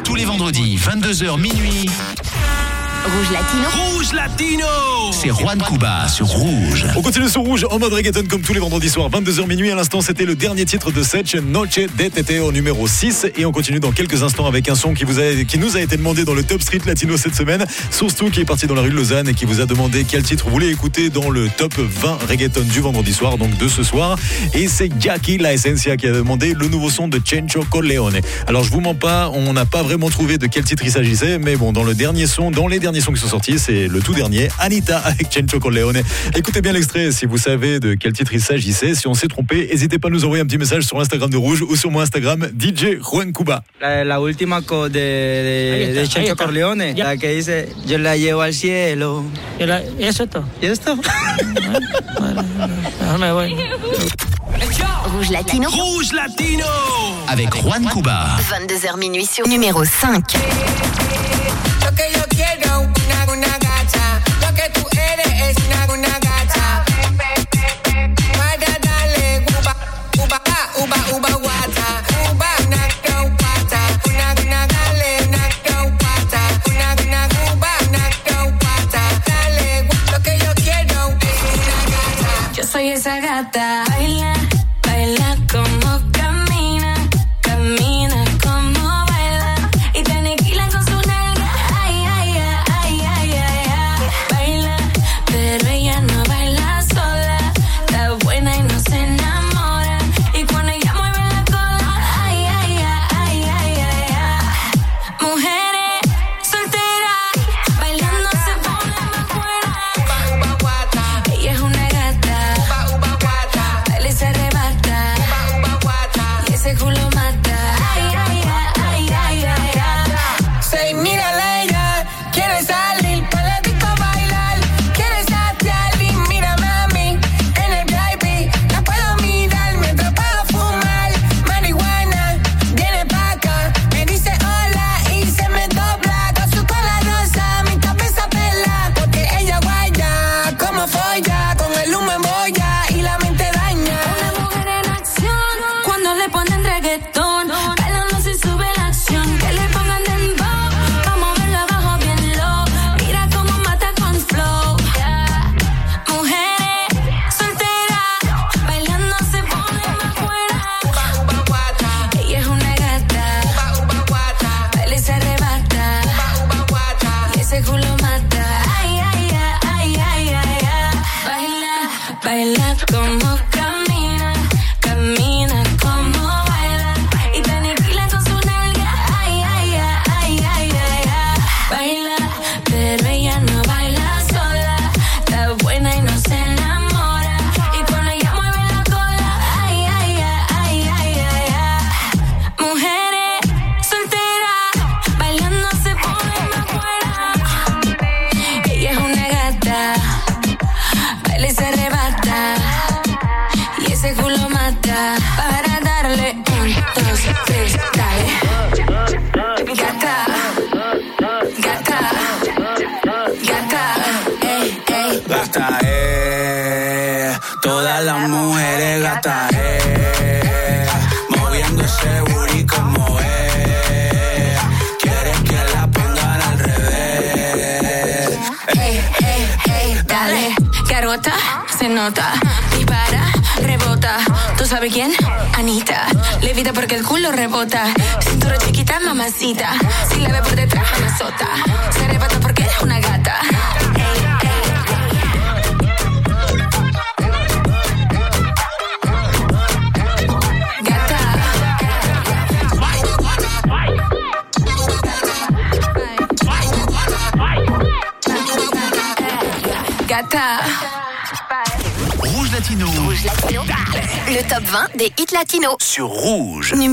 Tous 0.04 0.16
les 0.16 0.26
vendredis, 0.26 0.78
22h 0.78 1.40
minuit. 1.40 1.90
Rouge 3.04 3.32
Latino. 3.32 3.94
Rouge 3.94 4.14
Latino 4.14 4.68
C'est 5.12 5.30
Juan 5.30 5.60
Cuba 5.60 6.08
sur 6.08 6.28
Rouge. 6.28 6.86
On 6.96 7.02
continue 7.02 7.30
sur 7.30 7.42
Rouge 7.42 7.66
en 7.72 7.80
mode 7.80 7.94
reggaeton 7.94 8.26
comme 8.30 8.42
tous 8.42 8.54
les 8.54 8.60
vendredis 8.60 8.90
soirs, 8.90 9.10
22h 9.10 9.48
minuit. 9.48 9.72
À 9.72 9.76
l'instant, 9.76 10.02
c'était 10.02 10.26
le 10.26 10.36
dernier 10.36 10.66
titre 10.66 10.92
de 10.92 11.02
Sech, 11.02 11.34
Noche 11.36 11.80
de 11.80 12.08
Teteo 12.10 12.52
numéro 12.52 12.88
6. 12.88 13.28
Et 13.38 13.46
on 13.46 13.52
continue 13.52 13.80
dans 13.80 13.92
quelques 13.92 14.22
instants 14.22 14.46
avec 14.46 14.70
un 14.70 14.76
son 14.76 14.94
qui, 14.94 15.04
vous 15.04 15.20
a, 15.20 15.44
qui 15.48 15.58
nous 15.58 15.78
a 15.78 15.82
été 15.82 15.98
demandé 15.98 16.26
dans 16.26 16.36
le 16.36 16.44
Top 16.44 16.62
Street 16.62 16.82
Latino 16.86 17.18
cette 17.18 17.34
semaine. 17.34 17.66
Source 17.90 18.16
2 18.18 18.30
qui 18.30 18.42
est 18.42 18.46
parti 18.46 18.68
dans 18.68 18.76
la 18.76 18.82
rue 18.82 18.92
de 18.92 18.96
Lausanne 18.96 19.28
et 19.30 19.34
qui 19.34 19.46
vous 19.46 19.62
a 19.62 19.66
demandé 19.66 20.06
quel 20.08 20.22
titre 20.22 20.46
vous 20.46 20.52
voulez 20.52 20.70
écouter 20.70 21.10
dans 21.10 21.32
le 21.32 21.50
Top 21.50 21.74
20 21.78 22.20
reggaeton 22.30 22.62
du 22.62 22.82
vendredi 22.82 23.14
soir, 23.14 23.40
donc 23.40 23.58
de 23.58 23.68
ce 23.68 23.82
soir. 23.82 24.16
Et 24.54 24.68
c'est 24.68 24.92
Jackie 25.00 25.40
La 25.40 25.54
Essencia 25.54 25.98
qui 25.98 26.06
a 26.06 26.12
demandé 26.12 26.54
le 26.54 26.68
nouveau 26.68 26.92
son 26.92 27.08
de 27.08 27.20
Chencho 27.24 27.64
Corleone. 27.64 28.20
Alors 28.46 28.64
je 28.64 28.70
vous 28.70 28.82
mens 28.82 28.96
pas, 28.96 29.32
on 29.34 29.54
n'a 29.54 29.66
pas 29.66 29.82
vraiment 29.82 30.10
trouvé 30.12 30.38
de 30.38 30.46
quel 30.46 30.66
titre 30.66 30.84
il 30.86 30.92
s'agissait, 30.92 31.40
mais 31.40 31.56
bon, 31.56 31.72
dans 31.72 31.84
le 31.84 31.96
dernier 31.96 32.28
son, 32.28 32.52
dans 32.52 32.68
les 32.68 32.78
derniers 32.78 32.91
derniers 32.92 33.06
sons 33.06 33.14
qui 33.14 33.22
sont 33.22 33.30
sortis, 33.30 33.58
c'est 33.58 33.88
le 33.88 34.02
tout 34.02 34.14
dernier, 34.14 34.50
Anita 34.60 34.98
avec 34.98 35.34
Chencho 35.34 35.62
Corleone. 35.62 36.02
Écoutez 36.36 36.60
bien 36.60 36.74
l'extrait 36.74 37.14
si 37.14 37.26
vous 37.26 37.38
savez 37.38 37.80
de 37.80 37.94
quel 37.94 38.12
titre 38.12 38.34
il 38.34 38.42
s'agissait. 38.42 38.96
Si 38.96 39.08
on 39.08 39.14
s'est 39.14 39.30
trompé, 39.30 39.70
n'hésitez 39.72 39.98
pas 39.98 40.10
à 40.10 40.12
nous 40.12 40.26
envoyer 40.26 40.44
un 40.44 40.46
petit 40.46 40.58
message 40.58 40.84
sur 40.84 41.00
Instagram 41.00 41.30
de 41.30 41.38
Rouge 41.38 41.62
ou 41.62 41.78
sur 41.78 41.90
mon 41.90 42.02
Instagram 42.02 42.50
DJ 42.60 43.00
Juan 43.00 43.32
Cuba. 43.32 43.64
La, 43.80 44.04
la 44.04 44.20
última 44.20 44.60
de, 44.60 44.90
de, 44.90 46.02
de 46.02 46.06
Chencho 46.06 46.36
Corleone, 46.36 46.94
yeah. 46.94 47.06
la 47.06 47.18
que 47.18 47.34
dice 47.34 47.70
Yo 47.88 47.98
la 47.98 48.18
llevo 48.18 48.42
al 48.42 48.54
cielo. 48.54 49.24
Yo 49.58 49.68
la, 49.68 49.82
es 49.98 50.20
esto. 50.20 50.44
¿Es 50.62 50.72
esto? 50.72 50.98
Rouge 55.06 55.30
Latino. 55.30 55.70
Rouge 55.70 56.12
Latino 56.12 56.66
Avec, 57.30 57.48
Avec 57.48 57.64
Juan 57.64 57.86
Cuba. 57.86 58.38
22h 58.50 59.00
minuit 59.00 59.26
sur 59.26 59.48
numéro 59.48 59.86
5. 59.86 60.24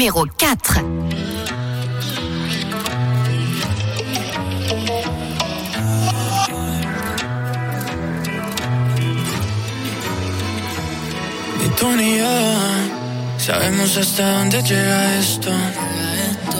numéro 0.08 0.32
4. 0.38 0.82
Ni 11.60 11.68
tú 11.76 11.90
ni 11.92 12.18
yo 12.18 12.24
sabemos 13.38 13.96
hasta 13.96 14.38
dónde 14.38 14.62
llega 14.62 15.18
esto. 15.18 15.50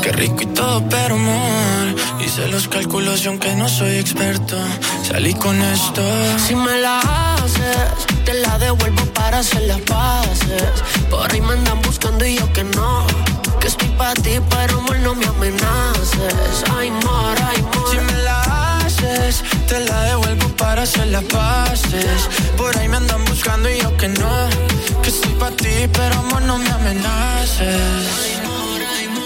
Qué 0.03 0.13
rico 0.13 0.43
y 0.43 0.47
todo, 0.47 0.87
pero 0.89 1.15
amor. 1.15 1.97
Hice 2.21 2.49
los 2.49 2.69
cálculos 2.69 3.27
aunque 3.27 3.55
no 3.55 3.69
soy 3.69 3.97
experto, 3.97 4.57
salí 5.03 5.35
con 5.35 5.61
esto. 5.63 6.03
Si 6.47 6.55
me 6.55 6.79
la 6.79 7.01
haces, 7.01 8.07
te 8.25 8.35
la 8.35 8.59
devuelvo 8.59 9.05
para 9.15 9.39
hacer 9.39 9.63
las 9.63 9.81
paces. 9.83 10.83
Por 11.11 11.33
ahí 11.33 11.41
me 11.41 11.55
andan 11.55 11.81
buscando 11.83 12.27
y 12.27 12.37
yo 12.37 12.53
que 12.53 12.65
no 12.65 13.28
Estoy 13.69 13.89
pa' 13.99 14.15
ti, 14.15 14.41
pero 14.49 14.79
amor 14.79 14.99
no 15.01 15.15
me 15.15 15.27
amenaces. 15.27 16.65
Ay, 16.75 16.89
amor, 16.89 17.37
ay, 17.49 17.59
amor. 17.59 17.91
Si 17.91 17.99
me 17.99 18.17
la 18.23 18.79
haces, 18.79 19.45
te 19.69 19.81
la 19.81 20.05
devuelvo 20.05 20.49
para 20.57 20.85
hacer 20.85 21.09
las 21.09 21.25
paces. 21.25 22.31
Por 22.57 22.75
ahí 22.79 22.89
me 22.89 22.97
andan 22.97 23.23
buscando 23.27 23.69
y 23.69 23.79
yo 23.83 23.95
que 23.99 24.09
no. 24.09 24.49
Que 25.03 25.11
estoy 25.11 25.35
pa' 25.35 25.51
ti, 25.51 25.87
pero 25.93 26.15
amor 26.15 26.43
no 26.43 26.57
me 26.57 26.71
amenaces. 26.71 28.48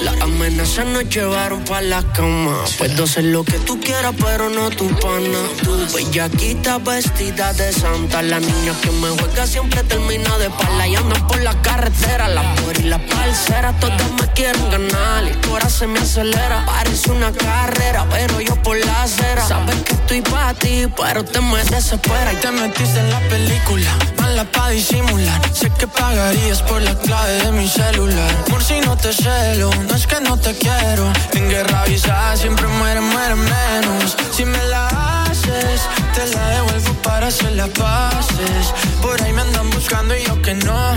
Las 0.05 0.21
amenazas 0.21 0.87
nos 0.87 1.09
llevaron 1.09 1.65
pa' 1.65 1.81
la 1.81 2.03
cama. 2.13 2.65
Puedo 2.79 3.05
hacer 3.05 3.25
lo 3.25 3.45
que 3.45 3.59
tú 3.61 3.79
quieras, 3.81 4.15
pero 4.19 4.49
no 4.49 4.71
tu 4.71 4.89
pana. 5.01 5.43
Tú 5.63 5.77
bellaquita 5.95 6.79
vestida 6.79 7.53
de 7.53 7.73
santa. 7.73 8.23
La 8.23 8.41
niña 8.41 8.75
que 8.83 8.91
me 8.91 9.11
juega 9.11 9.47
siempre 9.47 9.83
termina 9.85 10.37
de 10.39 10.51
pala. 10.51 10.89
Y 10.89 10.97
andan 10.97 11.27
por 11.27 11.41
la 11.43 11.55
carretera, 11.63 12.29
la 12.29 12.55
por 12.57 12.77
y 12.79 12.85
la 12.85 12.99
parcera. 12.99 13.73
Todas 13.79 14.11
me 14.21 14.27
quieren 14.35 14.71
ganar. 14.71 15.25
El 15.25 15.41
corazón 15.41 15.71
se 15.73 15.87
me 15.87 16.01
acelera. 16.01 16.65
Parece 16.67 17.11
una 17.11 17.33
carrera, 17.33 18.07
pero 18.11 18.41
yo 18.41 18.57
por 18.63 18.77
la 18.79 19.03
acera. 19.03 19.47
Sabes 19.47 19.77
que 19.83 19.95
estoy 19.95 20.21
pa' 20.23 20.55
ti, 20.55 20.87
pero 20.97 21.25
te 21.25 21.41
me 21.41 21.63
desespera. 21.65 22.33
Y 22.33 22.37
te 22.37 22.51
metiste 22.51 22.99
en 22.99 23.11
la 23.11 23.21
película, 23.29 23.91
mala 24.21 24.45
pa' 24.45 24.71
disimular. 24.71 25.41
Sé 25.55 25.71
que 25.79 25.87
pagarías 25.87 26.63
por 26.63 26.83
la 26.83 26.99
clave 26.99 27.33
de 27.45 27.53
mi 27.53 27.69
celular. 27.69 28.45
Por 28.51 28.63
si 28.63 28.81
no 28.81 28.97
te 28.97 29.13
celo, 29.13 29.71
no 29.93 29.99
es 29.99 30.07
que 30.07 30.21
no 30.23 30.39
te 30.39 30.55
quiero. 30.55 31.13
En 31.35 31.51
guerra 31.51 31.83
avisada 31.83 32.35
siempre 32.35 32.67
muere, 32.67 33.01
muere 33.03 33.35
menos. 33.35 34.17
Si 34.31 34.45
me 34.45 34.63
la 34.65 34.89
haces, 34.89 35.83
te 36.15 36.27
la 36.35 36.49
devuelvo 36.49 36.95
para 37.03 37.27
hacer 37.27 37.53
las 37.53 37.69
paces. 37.69 38.73
Por 39.03 39.21
ahí 39.21 39.33
me 39.35 39.43
andan 39.43 39.69
buscando 39.71 40.17
y 40.17 40.25
yo 40.25 40.41
que 40.41 40.55
no. 40.55 40.95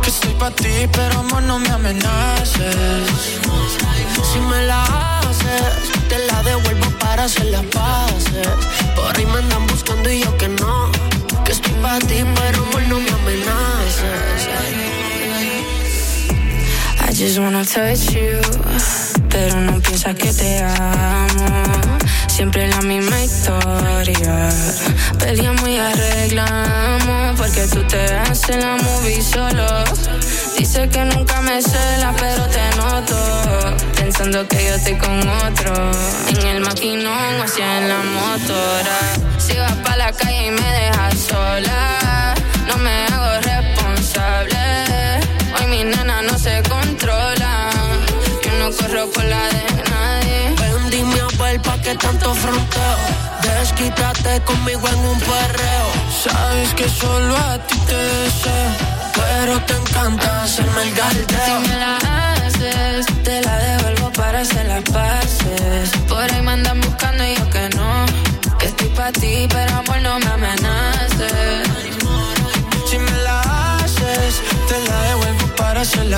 Que 0.00 0.10
estoy 0.10 0.32
pa' 0.34 0.52
ti, 0.52 0.88
pero 0.92 1.18
amor, 1.18 1.42
no 1.42 1.58
me 1.58 1.70
amenaces. 1.70 3.06
Si 4.32 4.38
me 4.38 4.62
la 4.62 4.84
haces, 5.18 5.74
te 6.08 6.18
la 6.26 6.40
devuelvo 6.44 6.88
para 7.00 7.24
hacer 7.24 7.46
las 7.46 7.64
paces. 7.64 8.48
Por 8.94 9.16
ahí 9.16 9.26
me 9.26 9.38
andan 9.38 9.66
buscando 9.66 10.08
y 10.08 10.20
yo 10.20 10.36
que 10.38 10.48
no. 10.48 10.92
Que 11.44 11.50
estoy 11.50 11.74
pa' 11.82 11.98
ti, 11.98 12.22
pero 12.36 12.55
just 17.26 17.40
wanna 17.40 17.64
touch 17.64 18.14
you, 18.14 18.38
pero 19.28 19.60
no 19.60 19.80
piensas 19.80 20.14
que 20.14 20.32
te 20.32 20.62
amo. 20.62 21.98
Siempre 22.28 22.68
la 22.68 22.80
misma 22.82 23.20
historia. 23.20 24.48
Peleamos 25.18 25.68
y 25.68 25.76
arreglamos 25.76 27.36
porque 27.36 27.66
tú 27.66 27.82
te 27.88 28.04
haces 28.14 28.58
la 28.62 28.76
movie 28.76 29.20
solo. 29.20 29.66
Dice 30.56 30.88
que 30.88 31.04
nunca 31.04 31.40
me 31.40 31.60
cela, 31.60 32.14
pero 32.16 32.44
te 32.46 32.76
noto. 32.76 33.76
Pensando 33.96 34.46
que 34.46 34.64
yo 34.64 34.74
estoy 34.76 34.94
con 34.94 35.18
otro. 35.28 35.74
En 36.28 36.46
el 36.46 36.60
maquinón 36.60 37.40
o 37.40 37.42
hacia 37.42 37.78
en 37.78 37.88
la 37.88 38.02
motora. 38.18 38.98
Si 39.38 39.56
vas 39.58 39.72
pa' 39.84 39.96
la 39.96 40.12
calle 40.12 40.46
y 40.46 40.50
me 40.52 40.70
dejas 40.78 41.18
sola, 41.28 42.34
no 42.68 42.76
me 42.78 43.04
hago 43.06 43.40
responsable. 43.40 45.05
Mi 45.68 45.82
nena 45.82 46.22
no 46.22 46.38
se 46.38 46.62
controla. 46.62 47.70
Yo 48.42 48.52
no 48.60 48.70
corro 48.70 49.10
por 49.10 49.24
la 49.24 49.48
de 49.48 49.64
nadie. 49.90 50.54
Ven, 50.60 50.90
dime 50.90 51.20
a 51.20 51.42
ver 51.42 51.60
pa' 51.60 51.78
qué 51.82 51.94
tanto 51.96 52.32
fronteo. 52.34 52.96
Desquítate 53.42 54.40
conmigo 54.42 54.86
en 54.88 54.98
un 54.98 55.18
perreo. 55.18 55.86
Sabes 56.22 56.72
que 56.74 56.88
solo 56.88 57.36
a 57.36 57.58
ti 57.66 57.76
te 57.80 57.96
deseo, 57.96 58.70
pero 59.14 59.60
te 59.62 59.74
encanta 59.74 60.44
hacerme 60.44 60.82
el 60.82 60.94
galdeo. 60.94 61.62
Si 61.62 61.68
me 61.68 61.76
la 61.78 62.35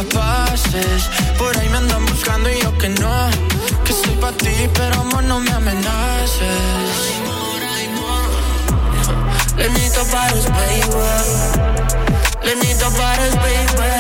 para 0.05 0.45
hacer 0.45 0.85
las 0.85 1.05
paces. 1.05 1.11
Por 1.39 1.57
ahí 1.57 1.69
me 1.69 1.79
andan 1.79 2.05
buscando 2.07 2.51
y 2.51 2.61
yo 2.61 2.77
que 2.79 2.89
no. 2.89 3.31
Que 3.85 3.93
estoy 3.93 4.15
pa' 4.17 4.33
ti, 4.33 4.69
pero 4.75 5.01
amor, 5.01 5.25
no 5.25 5.41
me 5.41 5.51
amenaces. 5.51 6.41
Lenito 9.57 10.05
Paris, 10.13 10.47
baby. 10.47 10.83
Lenito 12.45 12.91
Paris, 12.93 13.35
baby. 13.37 13.91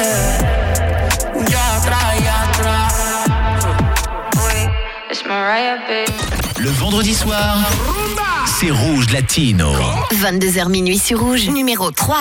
Ya 1.51 1.77
atrás, 1.77 2.23
ya 2.23 2.43
atrás. 2.43 2.95
It's 5.11 5.25
Mariah, 5.25 5.79
baby. 5.87 6.13
Le 6.61 6.71
vendredi 6.71 7.15
soir, 7.15 7.65
c'est 8.47 8.71
Rouge 8.71 9.11
Latino. 9.13 9.73
22h 10.11 10.69
minuit 10.69 10.99
sur 10.99 11.21
Rouge, 11.21 11.49
numéro 11.49 11.91
3. 11.91 12.17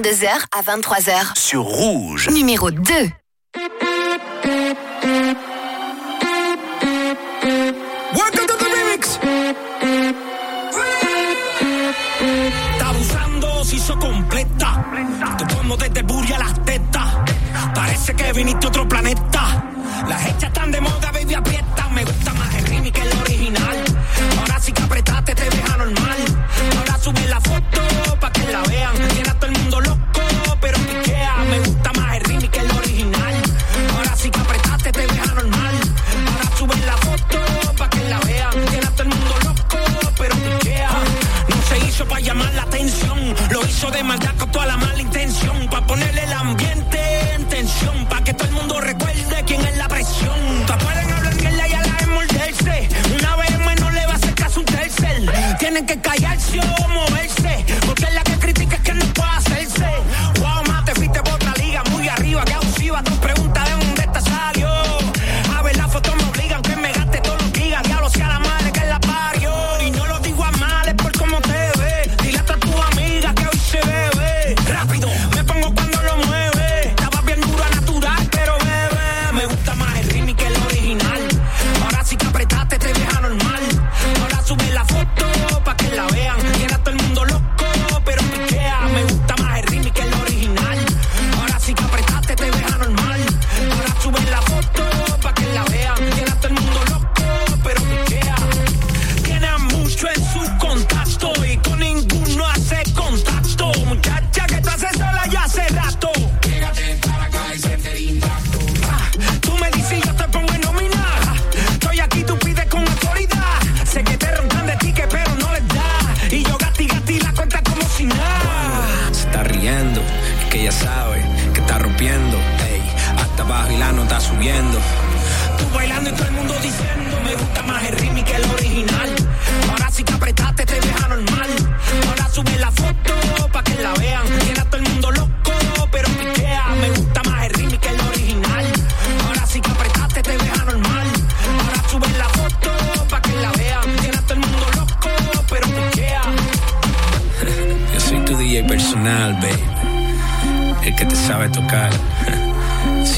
22h 0.00 0.44
à 0.56 0.62
23h. 0.62 1.38
Sur 1.38 1.62
Rouge. 1.62 2.30
Numéro 2.30 2.70
2. 2.70 2.80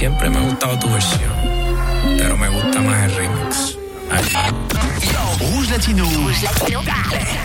Siempre 0.03 0.29
me 0.31 0.37
ha 0.37 0.41
gustado 0.41 0.77
tu 0.81 0.89
versión, 0.91 1.33
pero 2.19 2.37
me 2.37 2.49
gusta 2.49 2.81
más 2.81 3.05
el 3.05 3.15
remix. 3.15 3.79
Rouge 5.39 5.71
Latino. 5.71 6.05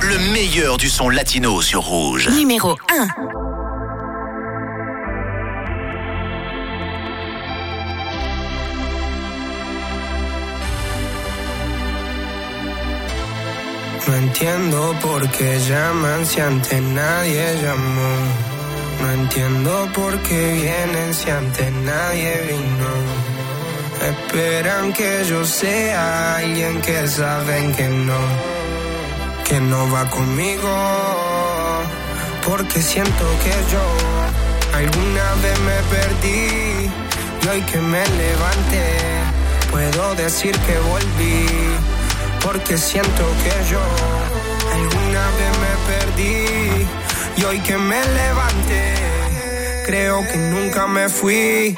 Le 0.10 0.18
meilleur 0.32 0.76
du 0.76 0.90
son 0.90 1.12
latino 1.12 1.62
sur 1.62 1.86
Rouge. 1.86 2.28
Numéro 2.32 2.76
1. 2.90 3.08
No 14.08 14.16
entiendo 14.16 14.96
por 15.04 15.30
qué 15.30 15.60
llaman 15.60 16.26
si 16.26 16.42
antes 16.42 16.82
nadie 16.82 17.62
llamó. 17.62 18.57
No 19.00 19.12
entiendo 19.12 19.90
por 19.94 20.18
qué 20.24 20.54
vienen 20.54 21.14
si 21.14 21.30
antes 21.30 21.72
nadie 21.72 22.34
vino. 22.50 22.92
Esperan 24.12 24.94
que 24.94 25.24
yo 25.26 25.46
sea 25.46 26.38
alguien 26.38 26.82
que 26.82 27.08
saben 27.08 27.74
que 27.74 27.88
no, 27.88 28.20
que 29.48 29.60
no 29.60 29.92
va 29.92 30.10
conmigo. 30.10 30.70
Porque 32.46 32.82
siento 32.82 33.26
que 33.44 33.56
yo 33.72 33.86
alguna 34.74 35.28
vez 35.44 35.60
me 35.70 35.80
perdí 35.96 36.90
y 37.44 37.48
hoy 37.48 37.62
que 37.62 37.80
me 37.80 38.04
levanté 38.08 39.18
puedo 39.72 40.16
decir 40.16 40.58
que 40.60 40.78
volví. 40.80 41.46
Porque 42.42 42.78
siento 42.78 43.24
que 43.44 43.70
yo 43.72 43.82
alguna 44.74 45.26
vez 45.38 45.52
me 45.64 45.74
perdí 45.90 46.67
y 47.38 47.44
hoy 47.44 47.60
que 47.60 47.78
me 47.78 48.04
levanté 48.04 48.96
creo 49.88 50.28
que 50.28 50.38
nunca 50.38 50.86
me 50.86 51.08
fui. 51.08 51.78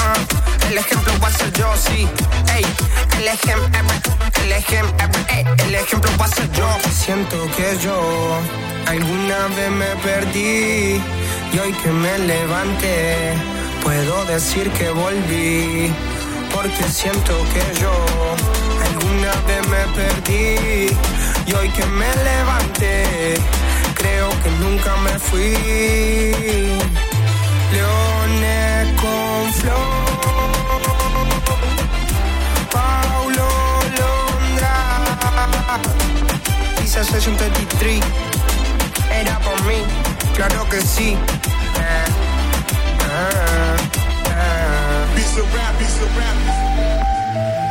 Ah, 0.00 0.14
el 0.70 0.78
ejemplo 0.78 1.12
va 1.22 1.28
a 1.28 1.32
ser 1.32 1.52
yo, 1.52 1.68
sí. 1.76 2.08
Ey, 2.54 2.64
el 3.18 3.28
ejemplo, 3.28 3.68
el 4.42 4.52
ejemplo, 4.52 4.94
el 5.66 5.74
ejemplo 5.74 6.10
va 6.20 6.24
a 6.24 6.28
ser 6.28 6.50
yo. 6.52 6.68
Siento 6.90 7.36
que 7.56 7.78
yo 7.82 8.40
alguna 8.86 9.46
vez 9.56 9.70
me 9.70 9.96
perdí 10.02 11.00
y 11.52 11.58
hoy 11.58 11.72
que 11.82 11.90
me 11.90 12.18
levanté 12.18 13.34
puedo 13.82 14.24
decir 14.26 14.70
que 14.72 14.90
volví 14.90 15.92
porque 16.52 16.84
siento 16.88 17.34
que 17.52 17.80
yo 17.80 17.92
alguna 18.88 19.32
vez 19.46 19.68
me 19.68 19.84
perdí 19.94 20.96
y 21.46 21.52
hoy 21.52 21.68
que 21.70 21.86
me 21.86 22.10
levanté 22.30 23.34
creo 23.94 24.28
que 24.42 24.50
nunca 24.62 24.96
me 24.96 25.18
fui 25.18 27.09
Leones 27.72 29.00
con 29.00 29.52
flor 29.54 29.76
Paulo 32.72 33.48
Londra 33.98 34.74
Dice 36.80 37.04
Session 37.04 37.36
33 37.36 38.00
Era 39.12 39.38
por 39.40 39.62
mí, 39.64 39.82
claro 40.34 40.68
que 40.68 40.80
sí 40.80 41.16
ah. 41.78 42.30
Piece 45.14 45.40
of 45.40 45.54
rap, 45.54 45.76
piece 45.78 46.00
rap. 46.16 47.69